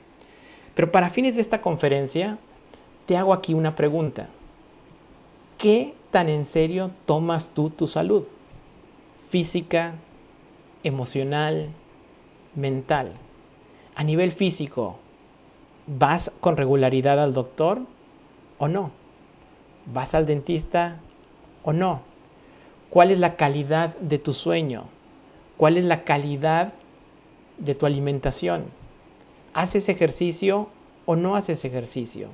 [0.75, 2.39] Pero para fines de esta conferencia,
[3.07, 4.29] te hago aquí una pregunta.
[5.57, 8.25] ¿Qué tan en serio tomas tú tu salud?
[9.31, 9.95] Física,
[10.83, 11.69] emocional,
[12.55, 13.13] mental.
[13.95, 14.99] A nivel físico,
[15.87, 17.81] ¿vas con regularidad al doctor
[18.59, 18.91] o no?
[19.93, 21.01] ¿Vas al dentista
[21.63, 22.03] o no?
[22.91, 24.85] ¿Cuál es la calidad de tu sueño?
[25.57, 26.73] ¿Cuál es la calidad
[27.59, 28.65] de tu alimentación?
[29.55, 30.69] ¿Haces ejercicio
[31.07, 32.29] o no haces ejercicio?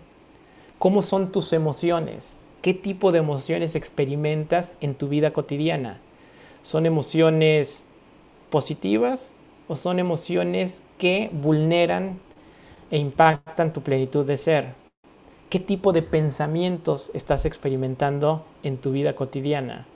[0.78, 2.36] ¿Cómo son tus emociones?
[2.62, 6.00] ¿Qué tipo de emociones experimentas en tu vida cotidiana?
[6.62, 7.84] ¿Son emociones
[8.50, 9.34] positivas
[9.66, 12.20] o son emociones que vulneran
[12.90, 14.82] e impactan tu plenitud de ser.
[15.53, 19.86] ¿Qué tipo de pensamientos estás experimentando en tu vida cotidiana?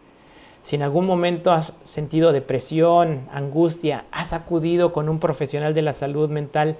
[0.60, 5.94] Si en algún momento has sentido depresión, angustia, has acudido con un profesional de la
[5.94, 6.76] salud mental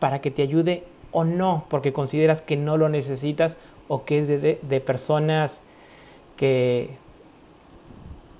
[0.00, 3.56] para que te ayude o no, porque consideras que no lo necesitas
[3.88, 5.62] o que es de, personas
[6.36, 6.90] que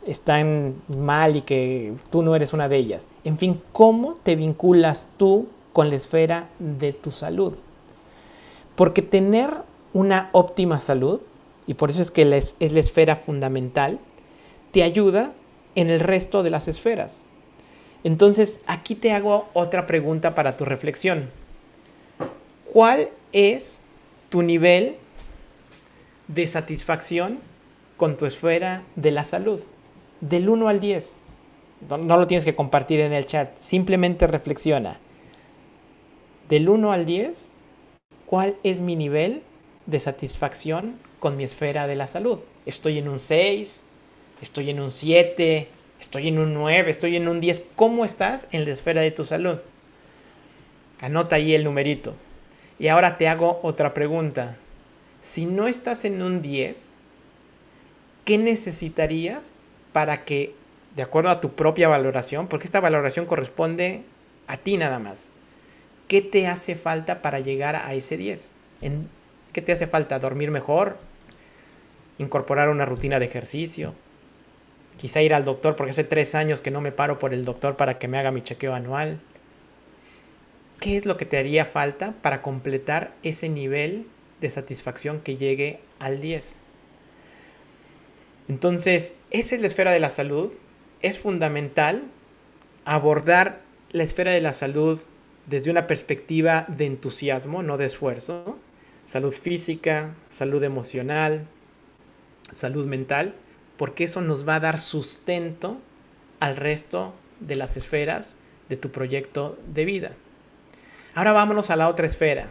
[0.06, 3.08] están mal y que tú no eres una de ellas.
[3.24, 7.54] En fin, ¿cómo te vinculas tú con la esfera de tu salud?
[8.76, 11.20] Porque tener una óptima salud,
[11.66, 13.98] y por eso es que es, la esfera fundamental,
[14.72, 15.32] te ayuda
[15.74, 17.22] en el resto de las esferas.
[18.02, 21.30] Entonces, aquí te hago otra pregunta para tu reflexión.
[22.72, 23.80] ¿Cuál es
[24.28, 24.96] tu nivel
[26.28, 27.40] de satisfacción
[27.96, 29.60] con tu esfera de la salud?
[30.20, 31.16] del 1 al 10.
[31.88, 34.98] No, lo tienes que compartir en el chat, simplemente reflexiona.
[36.48, 37.52] Del 1 al 10,
[38.26, 39.42] ¿cuál es mi nivel
[39.86, 42.40] de satisfacción con mi esfera de la salud?
[42.66, 43.84] Estoy en un 6,
[44.42, 45.68] estoy en un 7,
[45.98, 47.62] estoy en un 9, estoy en un 10.
[47.76, 49.58] ¿Cómo estás en la esfera de tu salud?
[51.00, 52.14] Anota ahí el numerito.
[52.78, 54.56] Y ahora te hago otra pregunta.
[55.20, 56.96] Si no estás en un 10,
[58.24, 59.56] ¿qué necesitarías
[59.92, 60.54] para que,
[60.96, 64.02] de acuerdo a tu propia valoración, porque esta valoración corresponde
[64.46, 65.30] a ti nada más,
[66.08, 68.54] ¿qué te hace falta para llegar a ese 10?
[68.82, 69.08] ¿En
[69.52, 70.18] ¿Qué te hace falta?
[70.18, 70.96] ¿Dormir mejor?
[72.18, 73.94] ¿Incorporar una rutina de ejercicio?
[74.96, 77.76] Quizá ir al doctor, porque hace tres años que no me paro por el doctor
[77.76, 79.18] para que me haga mi chequeo anual.
[80.78, 84.06] ¿Qué es lo que te haría falta para completar ese nivel
[84.40, 86.60] de satisfacción que llegue al 10?
[88.48, 90.52] Entonces, esa es la esfera de la salud.
[91.02, 92.02] Es fundamental
[92.84, 93.60] abordar
[93.92, 95.00] la esfera de la salud
[95.46, 98.58] desde una perspectiva de entusiasmo, no de esfuerzo.
[99.04, 101.46] Salud física, salud emocional,
[102.50, 103.34] salud mental,
[103.76, 105.78] porque eso nos va a dar sustento
[106.38, 108.36] al resto de las esferas
[108.68, 110.12] de tu proyecto de vida.
[111.14, 112.50] Ahora vámonos a la otra esfera,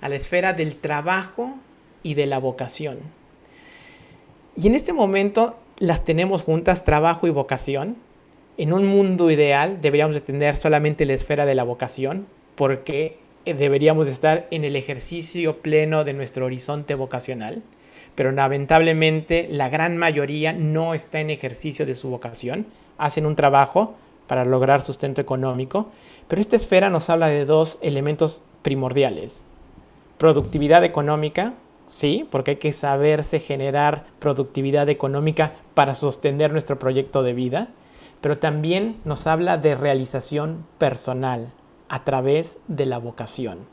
[0.00, 1.56] a la esfera del trabajo
[2.02, 2.98] y de la vocación.
[4.54, 7.96] Y en este momento las tenemos juntas, trabajo y vocación.
[8.58, 13.18] En un mundo ideal deberíamos de tener solamente la esfera de la vocación, porque
[13.54, 17.62] deberíamos estar en el ejercicio pleno de nuestro horizonte vocacional.
[18.14, 22.66] Pero lamentablemente la gran mayoría no está en ejercicio de su vocación,
[22.98, 23.94] hacen un trabajo
[24.26, 25.90] para lograr sustento económico,
[26.26, 29.44] pero esta esfera nos habla de dos elementos primordiales.
[30.18, 31.54] Productividad económica
[31.86, 37.68] Sí, porque hay que saberse generar productividad económica para sostener nuestro proyecto de vida,
[38.20, 41.52] pero también nos habla de realización personal
[41.88, 43.66] a través de la vocación.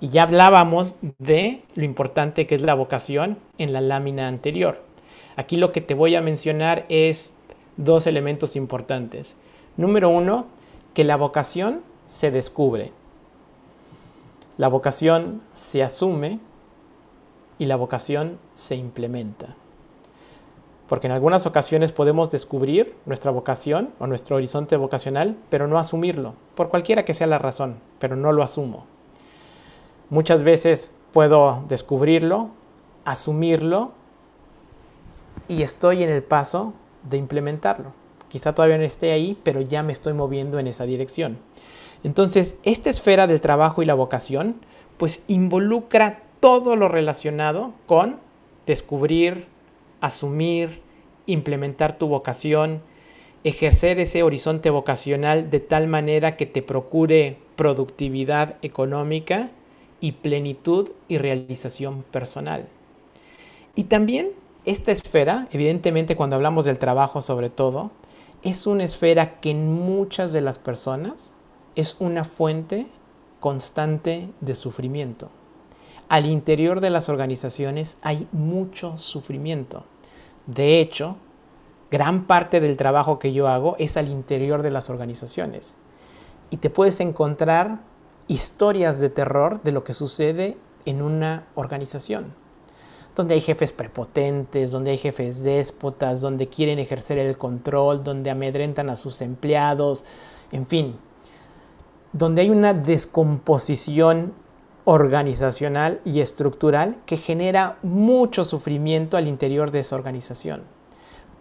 [0.00, 4.82] Y ya hablábamos de lo importante que es la vocación en la lámina anterior.
[5.36, 7.34] Aquí lo que te voy a mencionar es
[7.76, 9.36] dos elementos importantes.
[9.76, 10.46] Número uno,
[10.94, 12.92] que la vocación se descubre.
[14.56, 16.40] La vocación se asume
[17.58, 19.54] y la vocación se implementa.
[20.88, 26.34] Porque en algunas ocasiones podemos descubrir nuestra vocación o nuestro horizonte vocacional, pero no asumirlo,
[26.54, 28.86] por cualquiera que sea la razón, pero no lo asumo.
[30.10, 32.48] Muchas veces puedo descubrirlo,
[33.04, 33.92] asumirlo
[35.46, 36.72] y estoy en el paso
[37.08, 37.92] de implementarlo.
[38.28, 41.38] Quizá todavía no esté ahí, pero ya me estoy moviendo en esa dirección.
[42.04, 44.56] Entonces, esta esfera del trabajo y la vocación,
[44.96, 48.16] pues involucra todo lo relacionado con
[48.66, 49.46] descubrir,
[50.00, 50.82] asumir,
[51.26, 52.82] implementar tu vocación,
[53.44, 59.50] ejercer ese horizonte vocacional de tal manera que te procure productividad económica
[60.00, 62.66] y plenitud y realización personal.
[63.74, 64.30] Y también
[64.64, 67.90] esta esfera, evidentemente cuando hablamos del trabajo sobre todo,
[68.42, 71.34] es una esfera que en muchas de las personas
[71.74, 72.86] es una fuente
[73.40, 75.30] constante de sufrimiento
[76.08, 79.84] al interior de las organizaciones hay mucho sufrimiento.
[80.46, 81.16] De hecho,
[81.90, 85.76] gran parte del trabajo que yo hago es al interior de las organizaciones.
[86.50, 87.80] Y te puedes encontrar
[88.26, 90.56] historias de terror de lo que sucede
[90.86, 92.32] en una organización.
[93.14, 98.88] Donde hay jefes prepotentes, donde hay jefes déspotas, donde quieren ejercer el control, donde amedrentan
[98.88, 100.04] a sus empleados,
[100.52, 100.96] en fin.
[102.12, 104.32] Donde hay una descomposición
[104.90, 110.62] organizacional y estructural que genera mucho sufrimiento al interior de esa organización.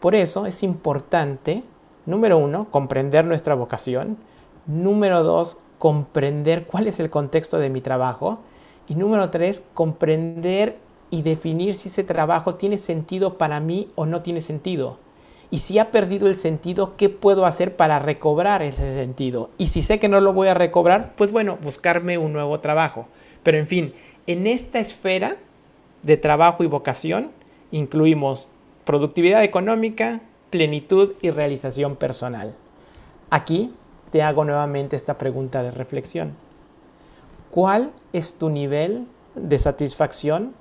[0.02, 1.64] Por eso es importante,
[2.06, 4.18] número uno, comprender nuestra vocación.
[4.66, 8.40] Número dos, comprender cuál es el contexto de mi trabajo.
[8.86, 10.78] Y número tres, comprender
[11.10, 14.98] y definir si ese trabajo tiene sentido para mí o no tiene sentido.
[15.52, 19.52] Y si ha perdido el sentido, ¿qué puedo hacer para recobrar ese sentido?
[19.58, 23.08] Y si sé que no lo voy a recobrar, pues bueno, buscarme un nuevo trabajo.
[23.48, 23.94] Pero en fin,
[24.26, 25.38] en esta esfera
[26.04, 27.32] de trabajo y vocación
[27.72, 28.50] incluimos
[28.84, 30.20] productividad económica,
[30.50, 32.56] plenitud y realización personal.
[33.30, 33.74] Aquí
[34.12, 36.36] te hago nuevamente esta pregunta de reflexión.
[37.50, 40.54] ¿Cuál es tu nivel de satisfacción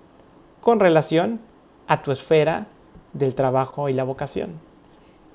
[0.61, 1.41] con relación
[1.89, 2.69] a tu esfera
[3.15, 4.61] del trabajo y la vocación?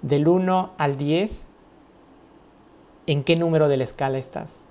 [0.02, 1.48] Del 1 al 10,
[3.08, 4.71] ¿en qué número de la escala estás?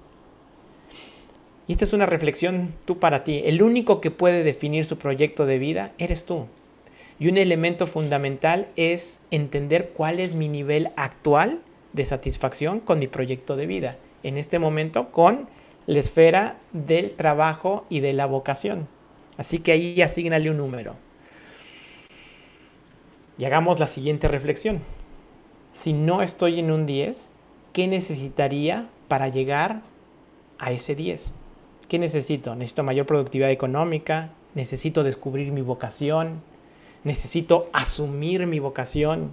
[1.71, 3.43] Y esta es una reflexión tú para ti.
[3.45, 6.49] El único que puede definir su proyecto de vida eres tú.
[7.21, 11.63] Y un elemento fundamental es entender cuál es mi nivel actual
[11.93, 13.99] de satisfacción con mi proyecto de vida.
[14.25, 15.49] En este momento con
[15.87, 18.89] la esfera del trabajo y de la vocación.
[19.37, 20.97] Así que ahí asignale un número.
[23.39, 24.81] Y hagamos la siguiente reflexión.
[25.71, 27.33] Si no estoy en un 10,
[27.73, 29.83] ¿qué necesitaría para llegar
[30.59, 31.37] a ese 10?
[31.91, 32.55] ¿Qué necesito?
[32.55, 36.41] Necesito mayor productividad económica, necesito descubrir mi vocación,
[37.03, 39.33] necesito asumir mi vocación,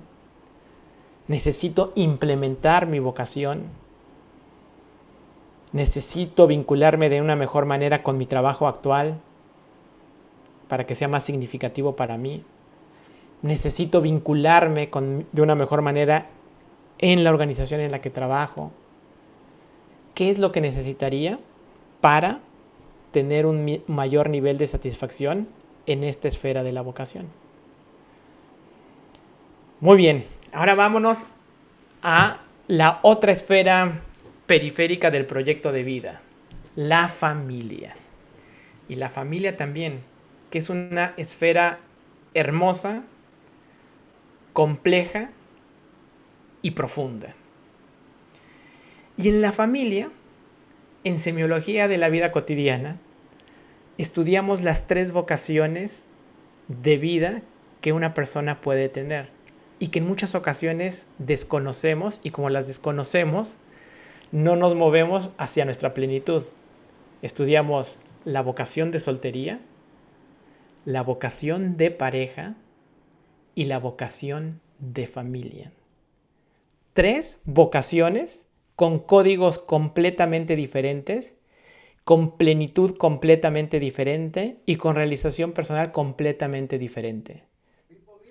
[1.28, 3.66] necesito implementar mi vocación,
[5.72, 9.20] necesito vincularme de una mejor manera con mi trabajo actual
[10.68, 12.44] para que sea más significativo para mí,
[13.44, 14.90] necesito vincularme
[15.32, 16.26] de una mejor manera
[16.98, 18.72] en la organización en la que trabajo.
[20.16, 21.38] ¿Qué es lo que necesitaría
[22.02, 22.42] para
[23.18, 25.48] tener un mayor nivel de satisfacción
[25.88, 27.26] en esta esfera de la vocación.
[29.80, 31.26] Muy bien, ahora vámonos
[32.04, 34.02] a la otra esfera
[34.46, 36.22] periférica del proyecto de vida,
[36.76, 37.96] la familia.
[38.88, 40.02] Y la familia también,
[40.52, 41.80] que es una esfera
[42.36, 43.02] hermosa,
[44.54, 45.32] compleja
[46.62, 47.34] y profunda.
[49.18, 50.12] Y en la familia
[51.04, 53.00] en semiología de la vida cotidiana,
[53.98, 56.08] estudiamos las tres vocaciones
[56.68, 57.42] de vida
[57.82, 59.30] que una persona puede tener
[59.80, 63.60] y que en muchas ocasiones desconocemos y como las desconocemos,
[64.32, 66.44] no nos movemos hacia nuestra plenitud.
[67.22, 69.62] Estudiamos la vocación de soltería,
[70.86, 72.56] la vocación de pareja
[73.56, 75.72] y la vocación de familia.
[76.94, 81.36] Tres vocaciones con códigos completamente diferentes,
[82.08, 87.44] con plenitud completamente diferente y con realización personal completamente diferente.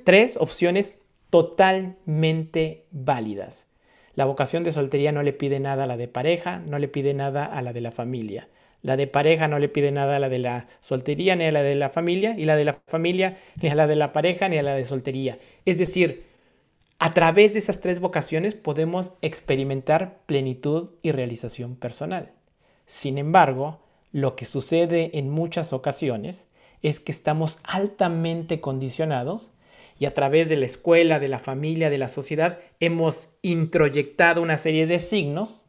[0.03, 0.99] Tres opciones
[1.29, 3.66] totalmente válidas.
[4.14, 7.12] La vocación de soltería no le pide nada a la de pareja, no le pide
[7.12, 8.49] nada a la de la familia.
[8.81, 11.62] La de pareja no le pide nada a la de la soltería ni a la
[11.62, 14.57] de la familia, y la de la familia ni a la de la pareja ni
[14.57, 15.37] a la de soltería.
[15.66, 16.24] Es decir,
[16.99, 22.36] a través de esas tres vocaciones podemos experimentar plenitud y realización personal.
[22.87, 23.80] Sin embargo,
[24.12, 26.49] lo que sucede en muchas ocasiones
[26.82, 29.53] es que estamos altamente condicionados
[29.99, 34.59] y a través de la escuela, de la familia, de la sociedad, hemos introyectado una
[34.59, 35.66] serie de signos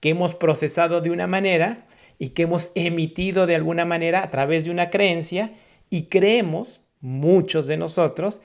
[0.00, 1.86] que hemos procesado de una manera
[2.18, 5.54] y que hemos emitido de alguna manera a través de una creencia
[5.90, 8.40] y creemos, muchos de nosotros,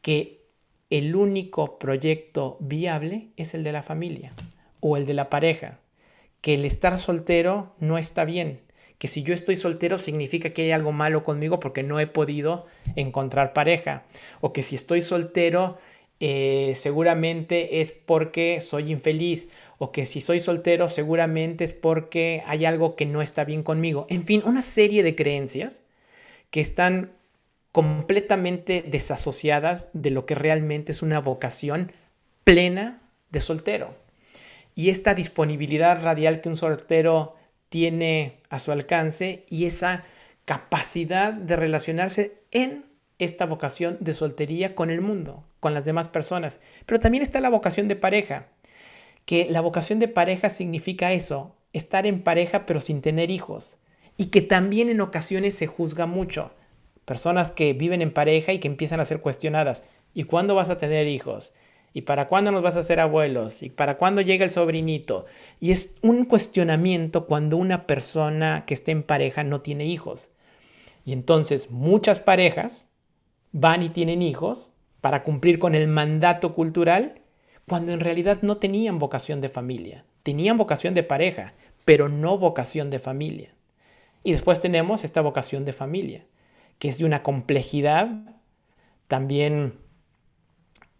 [0.00, 0.44] que
[0.90, 4.32] el único proyecto viable es el de la familia
[4.80, 5.80] o el de la pareja.
[6.40, 8.60] Que el estar soltero no está bien.
[8.98, 12.66] Que si yo estoy soltero significa que hay algo malo conmigo porque no he podido
[12.96, 14.04] encontrar pareja.
[14.40, 15.78] O que si estoy soltero
[16.20, 19.48] eh, seguramente es porque soy infeliz.
[19.78, 24.06] O que si soy soltero seguramente es porque hay algo que no está bien conmigo.
[24.10, 25.82] En fin, una serie de creencias
[26.50, 27.12] que están
[27.72, 31.92] completamente desasociadas de lo que realmente es una vocación
[32.44, 33.94] plena de soltero.
[34.78, 37.34] Y esta disponibilidad radial que un soltero
[37.68, 40.04] tiene a su alcance y esa
[40.44, 42.84] capacidad de relacionarse en
[43.18, 46.60] esta vocación de soltería con el mundo, con las demás personas.
[46.86, 48.46] Pero también está la vocación de pareja,
[49.24, 53.78] que la vocación de pareja significa eso, estar en pareja pero sin tener hijos,
[54.16, 56.52] y que también en ocasiones se juzga mucho
[57.04, 59.82] personas que viven en pareja y que empiezan a ser cuestionadas.
[60.14, 61.52] ¿Y cuándo vas a tener hijos?
[61.92, 63.62] ¿Y para cuándo nos vas a hacer abuelos?
[63.62, 65.24] ¿Y para cuándo llega el sobrinito?
[65.58, 70.30] Y es un cuestionamiento cuando una persona que esté en pareja no tiene hijos.
[71.04, 72.88] Y entonces muchas parejas
[73.52, 74.70] van y tienen hijos
[75.00, 77.22] para cumplir con el mandato cultural
[77.66, 82.90] cuando en realidad no tenían vocación de familia, tenían vocación de pareja, pero no vocación
[82.90, 83.54] de familia.
[84.24, 86.26] Y después tenemos esta vocación de familia,
[86.78, 88.08] que es de una complejidad
[89.06, 89.78] también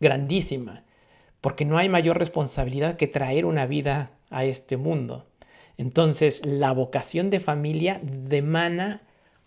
[0.01, 0.85] grandísima,
[1.41, 5.27] porque no hay mayor responsabilidad que traer una vida a este mundo.
[5.77, 9.03] Entonces, la vocación de familia demanda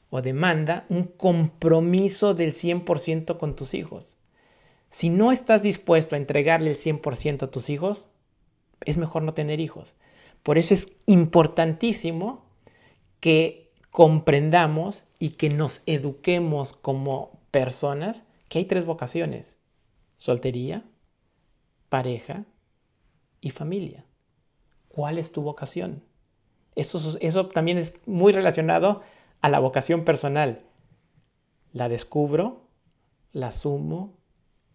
[0.10, 4.18] o demanda un compromiso del 100% con tus hijos.
[4.89, 8.08] Si no estás dispuesto a entregarle el 100% a tus hijos,
[8.86, 9.95] es mejor no tener hijos.
[10.43, 12.43] Por eso es importantísimo
[13.20, 19.58] que comprendamos y que nos eduquemos como personas que hay tres vocaciones.
[20.22, 20.86] Soltería,
[21.89, 22.45] pareja
[23.39, 24.05] y familia.
[24.88, 26.03] ¿Cuál es tu vocación?
[26.76, 29.01] Eso, eso también es muy relacionado
[29.41, 30.61] a la vocación personal.
[31.74, 32.67] La descubro,
[33.32, 34.15] la asumo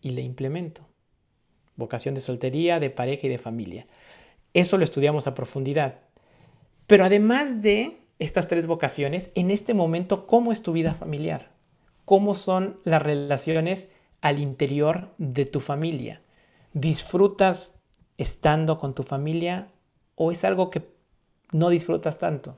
[0.01, 0.89] y la implemento.
[1.77, 3.87] Vocación de soltería, de pareja y de familia.
[4.53, 6.01] Eso lo estudiamos a profundidad.
[6.89, 11.53] Pero además de estas tres vocaciones, en este momento, ¿cómo es tu vida familiar?
[12.05, 13.91] ¿Cómo son las relaciones
[14.21, 16.23] al interior de tu familia?
[16.73, 17.75] ¿Disfrutas
[18.19, 19.69] estando con tu familia
[20.15, 20.83] o es algo que
[21.53, 22.57] no disfrutas tanto?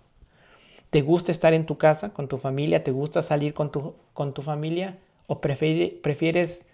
[0.90, 2.82] ¿Te gusta estar en tu casa con tu familia?
[2.82, 4.98] ¿Te gusta salir con tu, con tu familia?
[5.26, 6.66] ¿O prefieres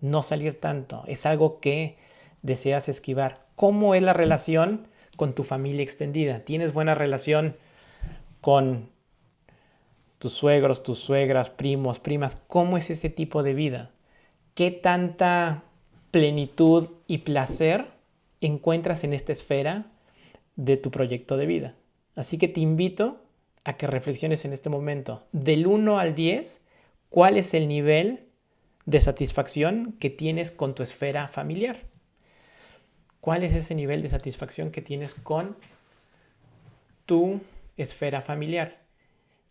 [0.00, 1.04] no salir tanto?
[1.06, 1.96] ¿Es algo que
[2.42, 3.46] deseas esquivar?
[3.54, 6.40] ¿Cómo es la relación con tu familia extendida?
[6.40, 7.56] ¿Tienes buena relación
[8.40, 8.90] con
[10.18, 12.36] tus suegros, tus suegras, primos, primas?
[12.48, 13.92] ¿Cómo es ese tipo de vida?
[14.54, 15.64] ¿Qué tanta
[16.10, 17.86] plenitud y placer
[18.40, 19.86] encuentras en esta esfera
[20.56, 21.76] de tu proyecto de vida?
[22.16, 23.22] Así que te invito
[23.64, 25.26] a que reflexiones en este momento.
[25.32, 26.62] Del 1 al 10,
[27.08, 28.26] ¿cuál es el nivel
[28.86, 31.88] de satisfacción que tienes con tu esfera familiar?
[33.20, 35.56] ¿Cuál es ese nivel de satisfacción que tienes con
[37.06, 37.40] tu
[37.76, 38.80] esfera familiar?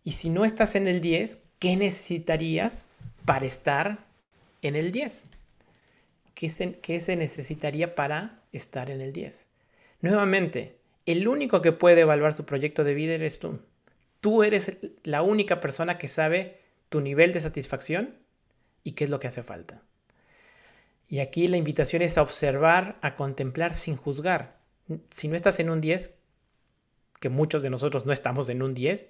[0.04, 2.86] Y si no estás en el 10, ¿qué necesitarías
[3.24, 4.09] para estar
[4.62, 5.26] en el 10?
[6.34, 9.46] ¿Qué se, qué se necesitaría para estar en el 10?
[10.00, 13.60] Nuevamente, el único que puede evaluar su proyecto de vida eres tú.
[14.20, 18.16] Tú eres la única persona que sabe tu nivel de satisfacción
[18.84, 19.82] y qué es lo que hace falta.
[21.08, 24.60] Y aquí la invitación es a observar, a contemplar sin juzgar.
[25.10, 26.14] Si no estás en un 10,
[27.18, 29.06] que muchos de nosotros no estamos en un 10,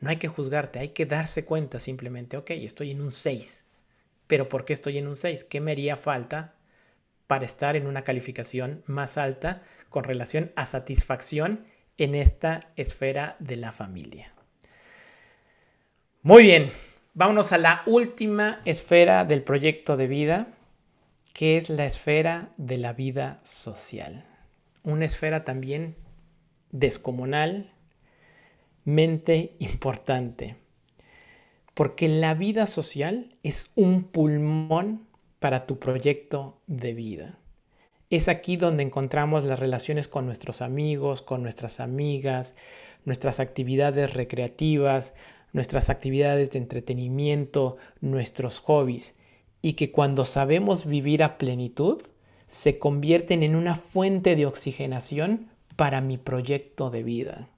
[0.00, 3.66] no hay que juzgarte, hay que darse cuenta simplemente, ok, estoy en un 6,
[4.28, 5.42] pero ¿por qué estoy en un 6?
[5.42, 6.54] ¿Qué me haría falta
[7.28, 11.66] para estar en una calificación más alta con relación a satisfacción
[11.98, 14.32] en esta esfera de la familia.
[16.22, 16.70] Muy bien,
[17.14, 20.48] vámonos a la última esfera del proyecto de vida,
[21.34, 24.24] que es la esfera de la vida social.
[24.82, 25.96] Una esfera también
[26.70, 27.72] descomunal,
[28.84, 30.56] mente importante,
[31.78, 35.06] porque la vida social es un pulmón
[35.38, 37.38] para tu proyecto de vida.
[38.10, 42.56] Es aquí donde encontramos las relaciones con nuestros amigos, con nuestras amigas,
[43.04, 45.14] nuestras actividades recreativas,
[45.52, 49.14] nuestras actividades de entretenimiento, nuestros hobbies,
[49.62, 52.02] y que cuando sabemos vivir a plenitud,
[52.48, 57.50] se convierten en una fuente de oxigenación para mi proyecto de vida.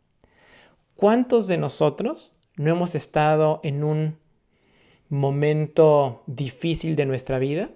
[0.94, 4.18] ¿Cuántos de nosotros no hemos estado en un
[5.08, 7.70] momento difícil de nuestra vida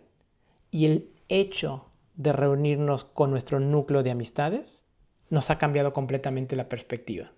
[0.71, 4.85] y el hecho de reunirnos con nuestro núcleo de amistades
[5.31, 7.33] nos ha cambiado completamente la perspectiva.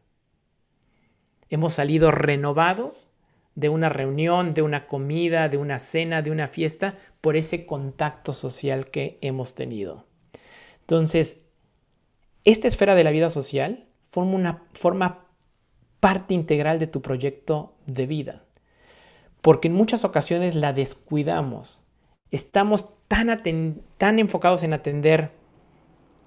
[1.48, 3.10] Hemos salido renovados
[3.54, 8.32] de una reunión, de una comida, de una cena, de una fiesta, por ese contacto
[8.32, 10.04] social que hemos tenido.
[10.80, 11.44] Entonces,
[12.42, 15.25] esta esfera de la vida social forma, una, forma
[16.06, 18.44] parte integral de tu proyecto de vida,
[19.40, 21.80] porque en muchas ocasiones la descuidamos
[22.30, 23.28] estamos tan,
[23.98, 25.32] tan enfocados en atender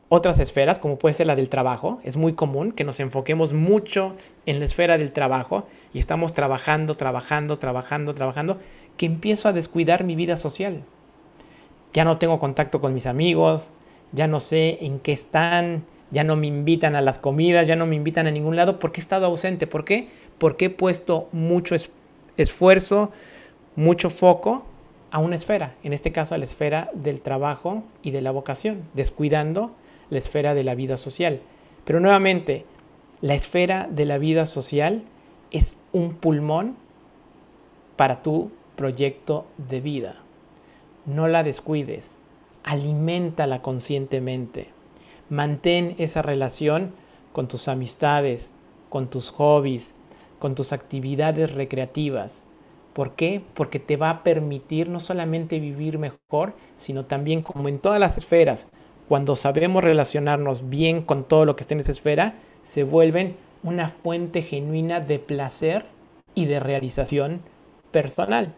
[0.09, 2.01] otras esferas, como puede ser la del trabajo.
[2.03, 4.15] Es muy común que nos enfoquemos mucho
[4.45, 8.57] en la esfera del trabajo y estamos trabajando, trabajando, trabajando, trabajando,
[8.97, 10.83] que empiezo a descuidar mi vida social.
[11.93, 13.69] Ya no tengo contacto con mis amigos,
[14.11, 17.85] ya no sé en qué están, ya no me invitan a las comidas, ya no
[17.85, 19.67] me invitan a ningún lado porque he estado ausente.
[19.67, 20.07] ¿Por qué?
[20.37, 21.75] Porque he puesto mucho
[22.37, 23.11] esfuerzo,
[23.75, 24.65] mucho foco
[25.11, 28.83] a una esfera, en este caso a la esfera del trabajo y de la vocación,
[28.93, 29.71] descuidando
[30.09, 31.41] la esfera de la vida social.
[31.85, 32.65] Pero nuevamente,
[33.21, 35.03] la esfera de la vida social
[35.51, 36.75] es un pulmón
[37.95, 40.15] para tu proyecto de vida.
[41.05, 42.17] No la descuides,
[42.63, 44.69] aliméntala conscientemente.
[45.29, 46.93] Mantén esa relación
[47.31, 48.53] con tus amistades,
[48.89, 49.93] con tus hobbies,
[50.39, 52.45] con tus actividades recreativas.
[52.93, 53.41] ¿Por qué?
[53.53, 58.17] Porque te va a permitir no solamente vivir mejor, sino también como en todas las
[58.17, 58.67] esferas,
[59.07, 63.89] cuando sabemos relacionarnos bien con todo lo que está en esa esfera, se vuelven una
[63.89, 65.85] fuente genuina de placer
[66.35, 67.41] y de realización
[67.91, 68.53] personal.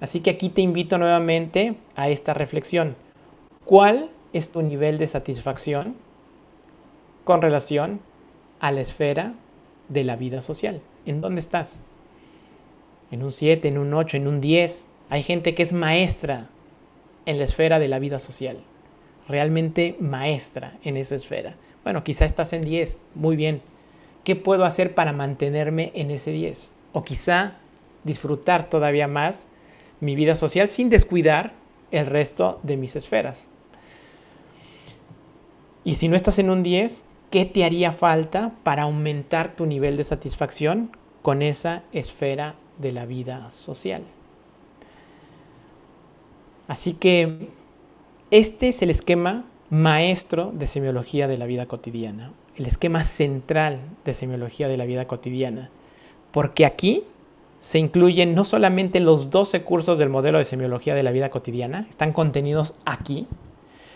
[0.00, 2.94] Así que aquí te invito nuevamente a esta reflexión.
[3.64, 5.96] ¿Cuál es tu nivel de satisfacción
[7.26, 8.00] con relación
[8.60, 9.34] a la esfera
[9.88, 10.80] de la vida social?
[11.06, 11.80] ¿En dónde estás?
[13.10, 14.86] ¿En un 7, en un 8, en un 10?
[15.10, 16.48] Hay gente que es maestra
[17.26, 18.58] en la esfera de la vida social,
[19.26, 21.56] realmente maestra en esa esfera.
[21.82, 23.60] Bueno, quizá estás en 10, muy bien.
[24.22, 26.70] ¿Qué puedo hacer para mantenerme en ese 10?
[26.92, 27.56] O quizá
[28.04, 29.48] disfrutar todavía más
[29.98, 31.54] mi vida social sin descuidar
[31.90, 33.48] el resto de mis esferas.
[35.82, 39.96] Y si no estás en un 10, ¿qué te haría falta para aumentar tu nivel
[39.96, 40.90] de satisfacción
[41.22, 44.02] con esa esfera de la vida social?
[46.68, 47.48] Así que
[48.30, 54.12] este es el esquema maestro de semiología de la vida cotidiana, el esquema central de
[54.12, 55.70] semiología de la vida cotidiana,
[56.32, 57.04] porque aquí
[57.60, 61.86] se incluyen no solamente los 12 cursos del modelo de semiología de la vida cotidiana,
[61.88, 63.26] están contenidos aquí,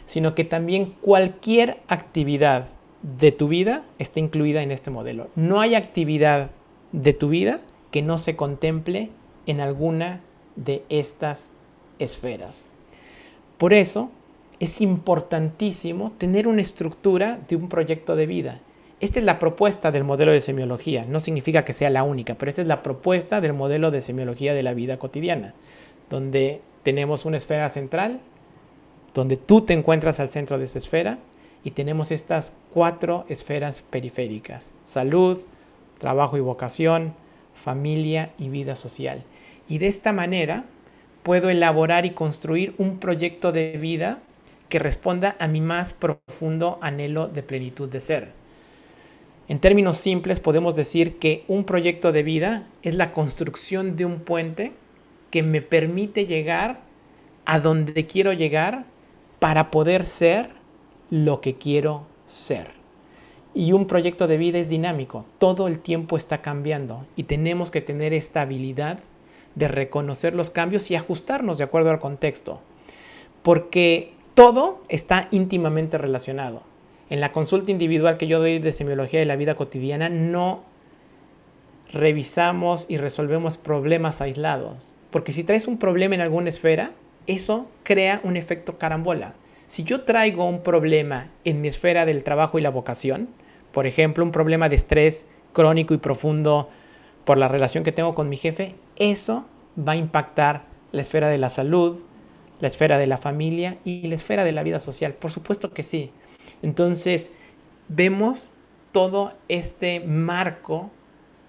[0.07, 2.66] sino que también cualquier actividad
[3.03, 5.29] de tu vida está incluida en este modelo.
[5.37, 6.51] No hay actividad
[6.93, 9.11] de tu vida que no se contemple
[9.47, 10.21] en alguna
[10.57, 11.51] de estas
[11.99, 12.69] esferas.
[13.59, 14.11] Por eso,
[14.61, 18.61] es importantísimo tener una estructura de un proyecto de vida.
[19.01, 21.07] Esta es la propuesta del modelo de semiología.
[21.09, 24.53] No significa que sea la única, pero esta es la propuesta del modelo de semiología
[24.53, 25.55] de la vida cotidiana,
[26.11, 28.21] donde tenemos una esfera central,
[29.15, 31.19] donde tú te encuentras al centro de esa esfera,
[31.65, 34.73] y tenemos estas cuatro esferas periféricas.
[34.85, 35.39] Salud,
[35.99, 37.15] trabajo y vocación,
[37.55, 39.23] familia y vida social.
[39.69, 40.65] Y de esta manera
[41.23, 44.21] puedo elaborar y construir un proyecto de vida
[44.69, 48.33] que responda a mi más profundo anhelo de plenitud de ser.
[49.49, 54.21] En términos simples podemos decir que un proyecto de vida es la construcción de un
[54.21, 54.73] puente
[55.31, 56.81] que me permite llegar
[57.45, 58.85] a donde quiero llegar
[59.41, 60.60] para poder ser
[61.11, 62.69] lo que quiero ser.
[63.53, 67.81] Y un proyecto de vida es dinámico, todo el tiempo está cambiando y tenemos que
[67.81, 69.01] tener esta habilidad
[69.57, 72.61] de reconocer los cambios y ajustarnos de acuerdo al contexto.
[73.43, 76.63] Porque todo está íntimamente relacionado.
[77.09, 80.63] En la consulta individual que yo doy de semiología de la vida cotidiana no
[81.93, 84.93] revisamos y resolvemos problemas aislados.
[85.11, 86.93] Porque si traes un problema en alguna esfera,
[87.27, 89.35] eso crea un efecto carambola.
[89.71, 93.29] Si yo traigo un problema en mi esfera del trabajo y la vocación,
[93.71, 96.68] por ejemplo, un problema de estrés crónico y profundo
[97.25, 99.47] por la relación que tengo con mi jefe, eso
[99.79, 102.03] va a impactar la esfera de la salud,
[102.59, 105.14] la esfera de la familia y la esfera de la vida social.
[105.14, 106.11] Por supuesto que sí.
[106.62, 107.31] Entonces,
[107.87, 108.51] vemos
[108.91, 110.91] todo este marco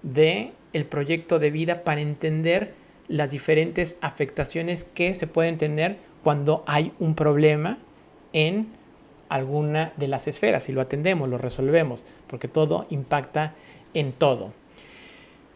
[0.04, 2.72] de el proyecto de vida para entender
[3.08, 7.80] las diferentes afectaciones que se pueden tener cuando hay un problema
[8.32, 8.68] en
[9.28, 13.54] alguna de las esferas y lo atendemos, lo resolvemos, porque todo impacta
[13.94, 14.52] en todo.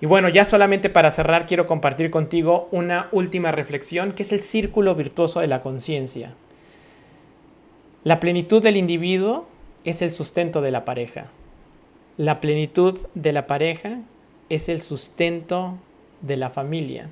[0.00, 4.42] Y bueno, ya solamente para cerrar quiero compartir contigo una última reflexión que es el
[4.42, 6.34] círculo virtuoso de la conciencia.
[8.04, 9.46] La plenitud del individuo
[9.84, 11.26] es el sustento de la pareja.
[12.18, 14.00] La plenitud de la pareja
[14.48, 15.78] es el sustento
[16.20, 17.10] de la familia.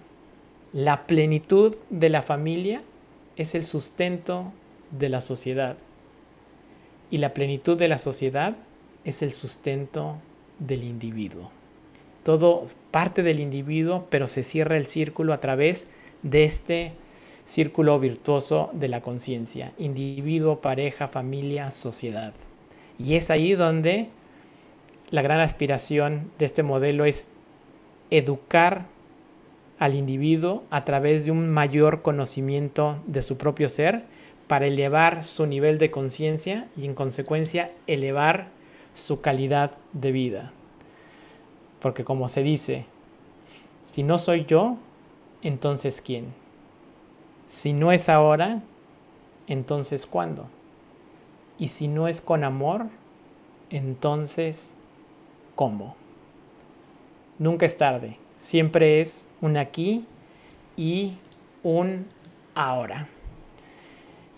[0.72, 2.82] La plenitud de la familia
[3.36, 4.52] es el sustento
[4.91, 5.76] de la sociedad.
[7.11, 8.57] Y la plenitud de la sociedad
[9.05, 10.16] es el sustento
[10.59, 11.51] del individuo
[12.24, 15.87] todo parte del individuo, pero se cierra el círculo a través
[16.22, 16.93] de este
[17.45, 22.32] círculo virtuoso de la conciencia, individuo, pareja, familia, sociedad.
[22.99, 24.09] Y es ahí donde
[25.11, 27.28] la gran aspiración de este modelo es
[28.11, 28.87] educar
[29.78, 34.05] al individuo a través de un mayor conocimiento de su propio ser
[34.47, 38.49] para elevar su nivel de conciencia y en consecuencia elevar
[38.95, 40.53] su calidad de vida.
[41.80, 42.86] Porque como se dice,
[43.84, 44.76] si no soy yo,
[45.42, 46.26] entonces ¿quién?
[47.47, 48.62] Si no es ahora,
[49.47, 50.49] entonces ¿cuándo?
[51.59, 52.86] Y si no es con amor,
[53.70, 54.74] entonces
[55.55, 55.97] ¿cómo?
[57.38, 60.07] Nunca es tarde, siempre es un aquí
[60.76, 61.18] y
[61.62, 62.07] un
[62.55, 63.09] ahora.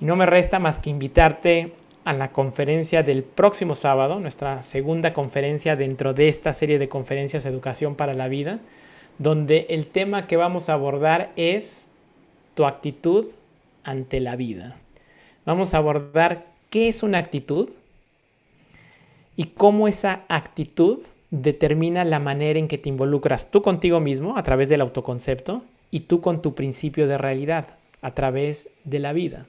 [0.00, 1.72] Y no me resta más que invitarte
[2.04, 7.46] a la conferencia del próximo sábado, nuestra segunda conferencia dentro de esta serie de conferencias
[7.46, 8.60] Educación para la Vida,
[9.18, 11.86] donde el tema que vamos a abordar es
[12.54, 13.26] tu actitud
[13.84, 14.76] ante la vida.
[15.44, 17.70] Vamos a abordar qué es una actitud
[19.36, 20.98] y cómo esa actitud
[21.30, 26.00] determina la manera en que te involucras tú contigo mismo a través del autoconcepto y
[26.00, 27.68] tú con tu principio de realidad
[28.02, 29.46] a través de la vida.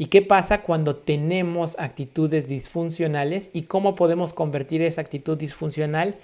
[0.00, 6.14] ¿Y qué pasa cuando tenemos actitudes disfuncionales y cómo podemos convertir esa actitud disfuncional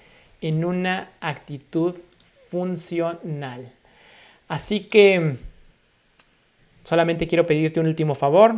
[0.41, 1.93] en una actitud
[2.49, 3.71] funcional?
[4.47, 5.35] Así que
[6.83, 8.55] solamente quiero pedirte un último favor.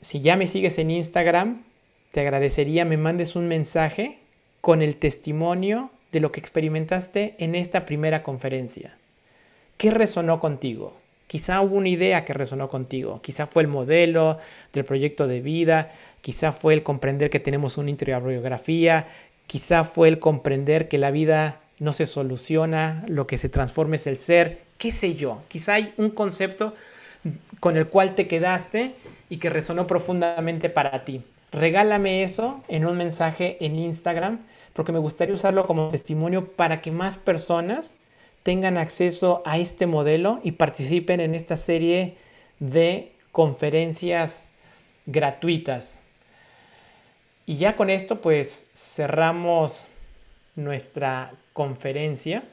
[0.00, 1.62] Si ya me sigues en Instagram,
[2.10, 4.18] te agradecería me mandes un mensaje
[4.60, 8.98] con el testimonio de lo que experimentaste en esta primera conferencia.
[9.76, 11.03] ¿Qué resonó contigo?
[11.26, 14.38] Quizá hubo una idea que resonó contigo, quizá fue el modelo
[14.72, 19.08] del proyecto de vida, quizá fue el comprender que tenemos una interiorbiografía,
[19.46, 24.06] quizá fue el comprender que la vida no se soluciona, lo que se transforma es
[24.06, 26.74] el ser, qué sé yo, quizá hay un concepto
[27.60, 28.94] con el cual te quedaste
[29.30, 31.22] y que resonó profundamente para ti.
[31.52, 34.40] Regálame eso en un mensaje en Instagram
[34.72, 37.96] porque me gustaría usarlo como testimonio para que más personas
[38.44, 42.16] tengan acceso a este modelo y participen en esta serie
[42.60, 44.44] de conferencias
[45.06, 46.00] gratuitas.
[47.46, 49.88] Y ya con esto pues cerramos
[50.54, 52.44] nuestra conferencia.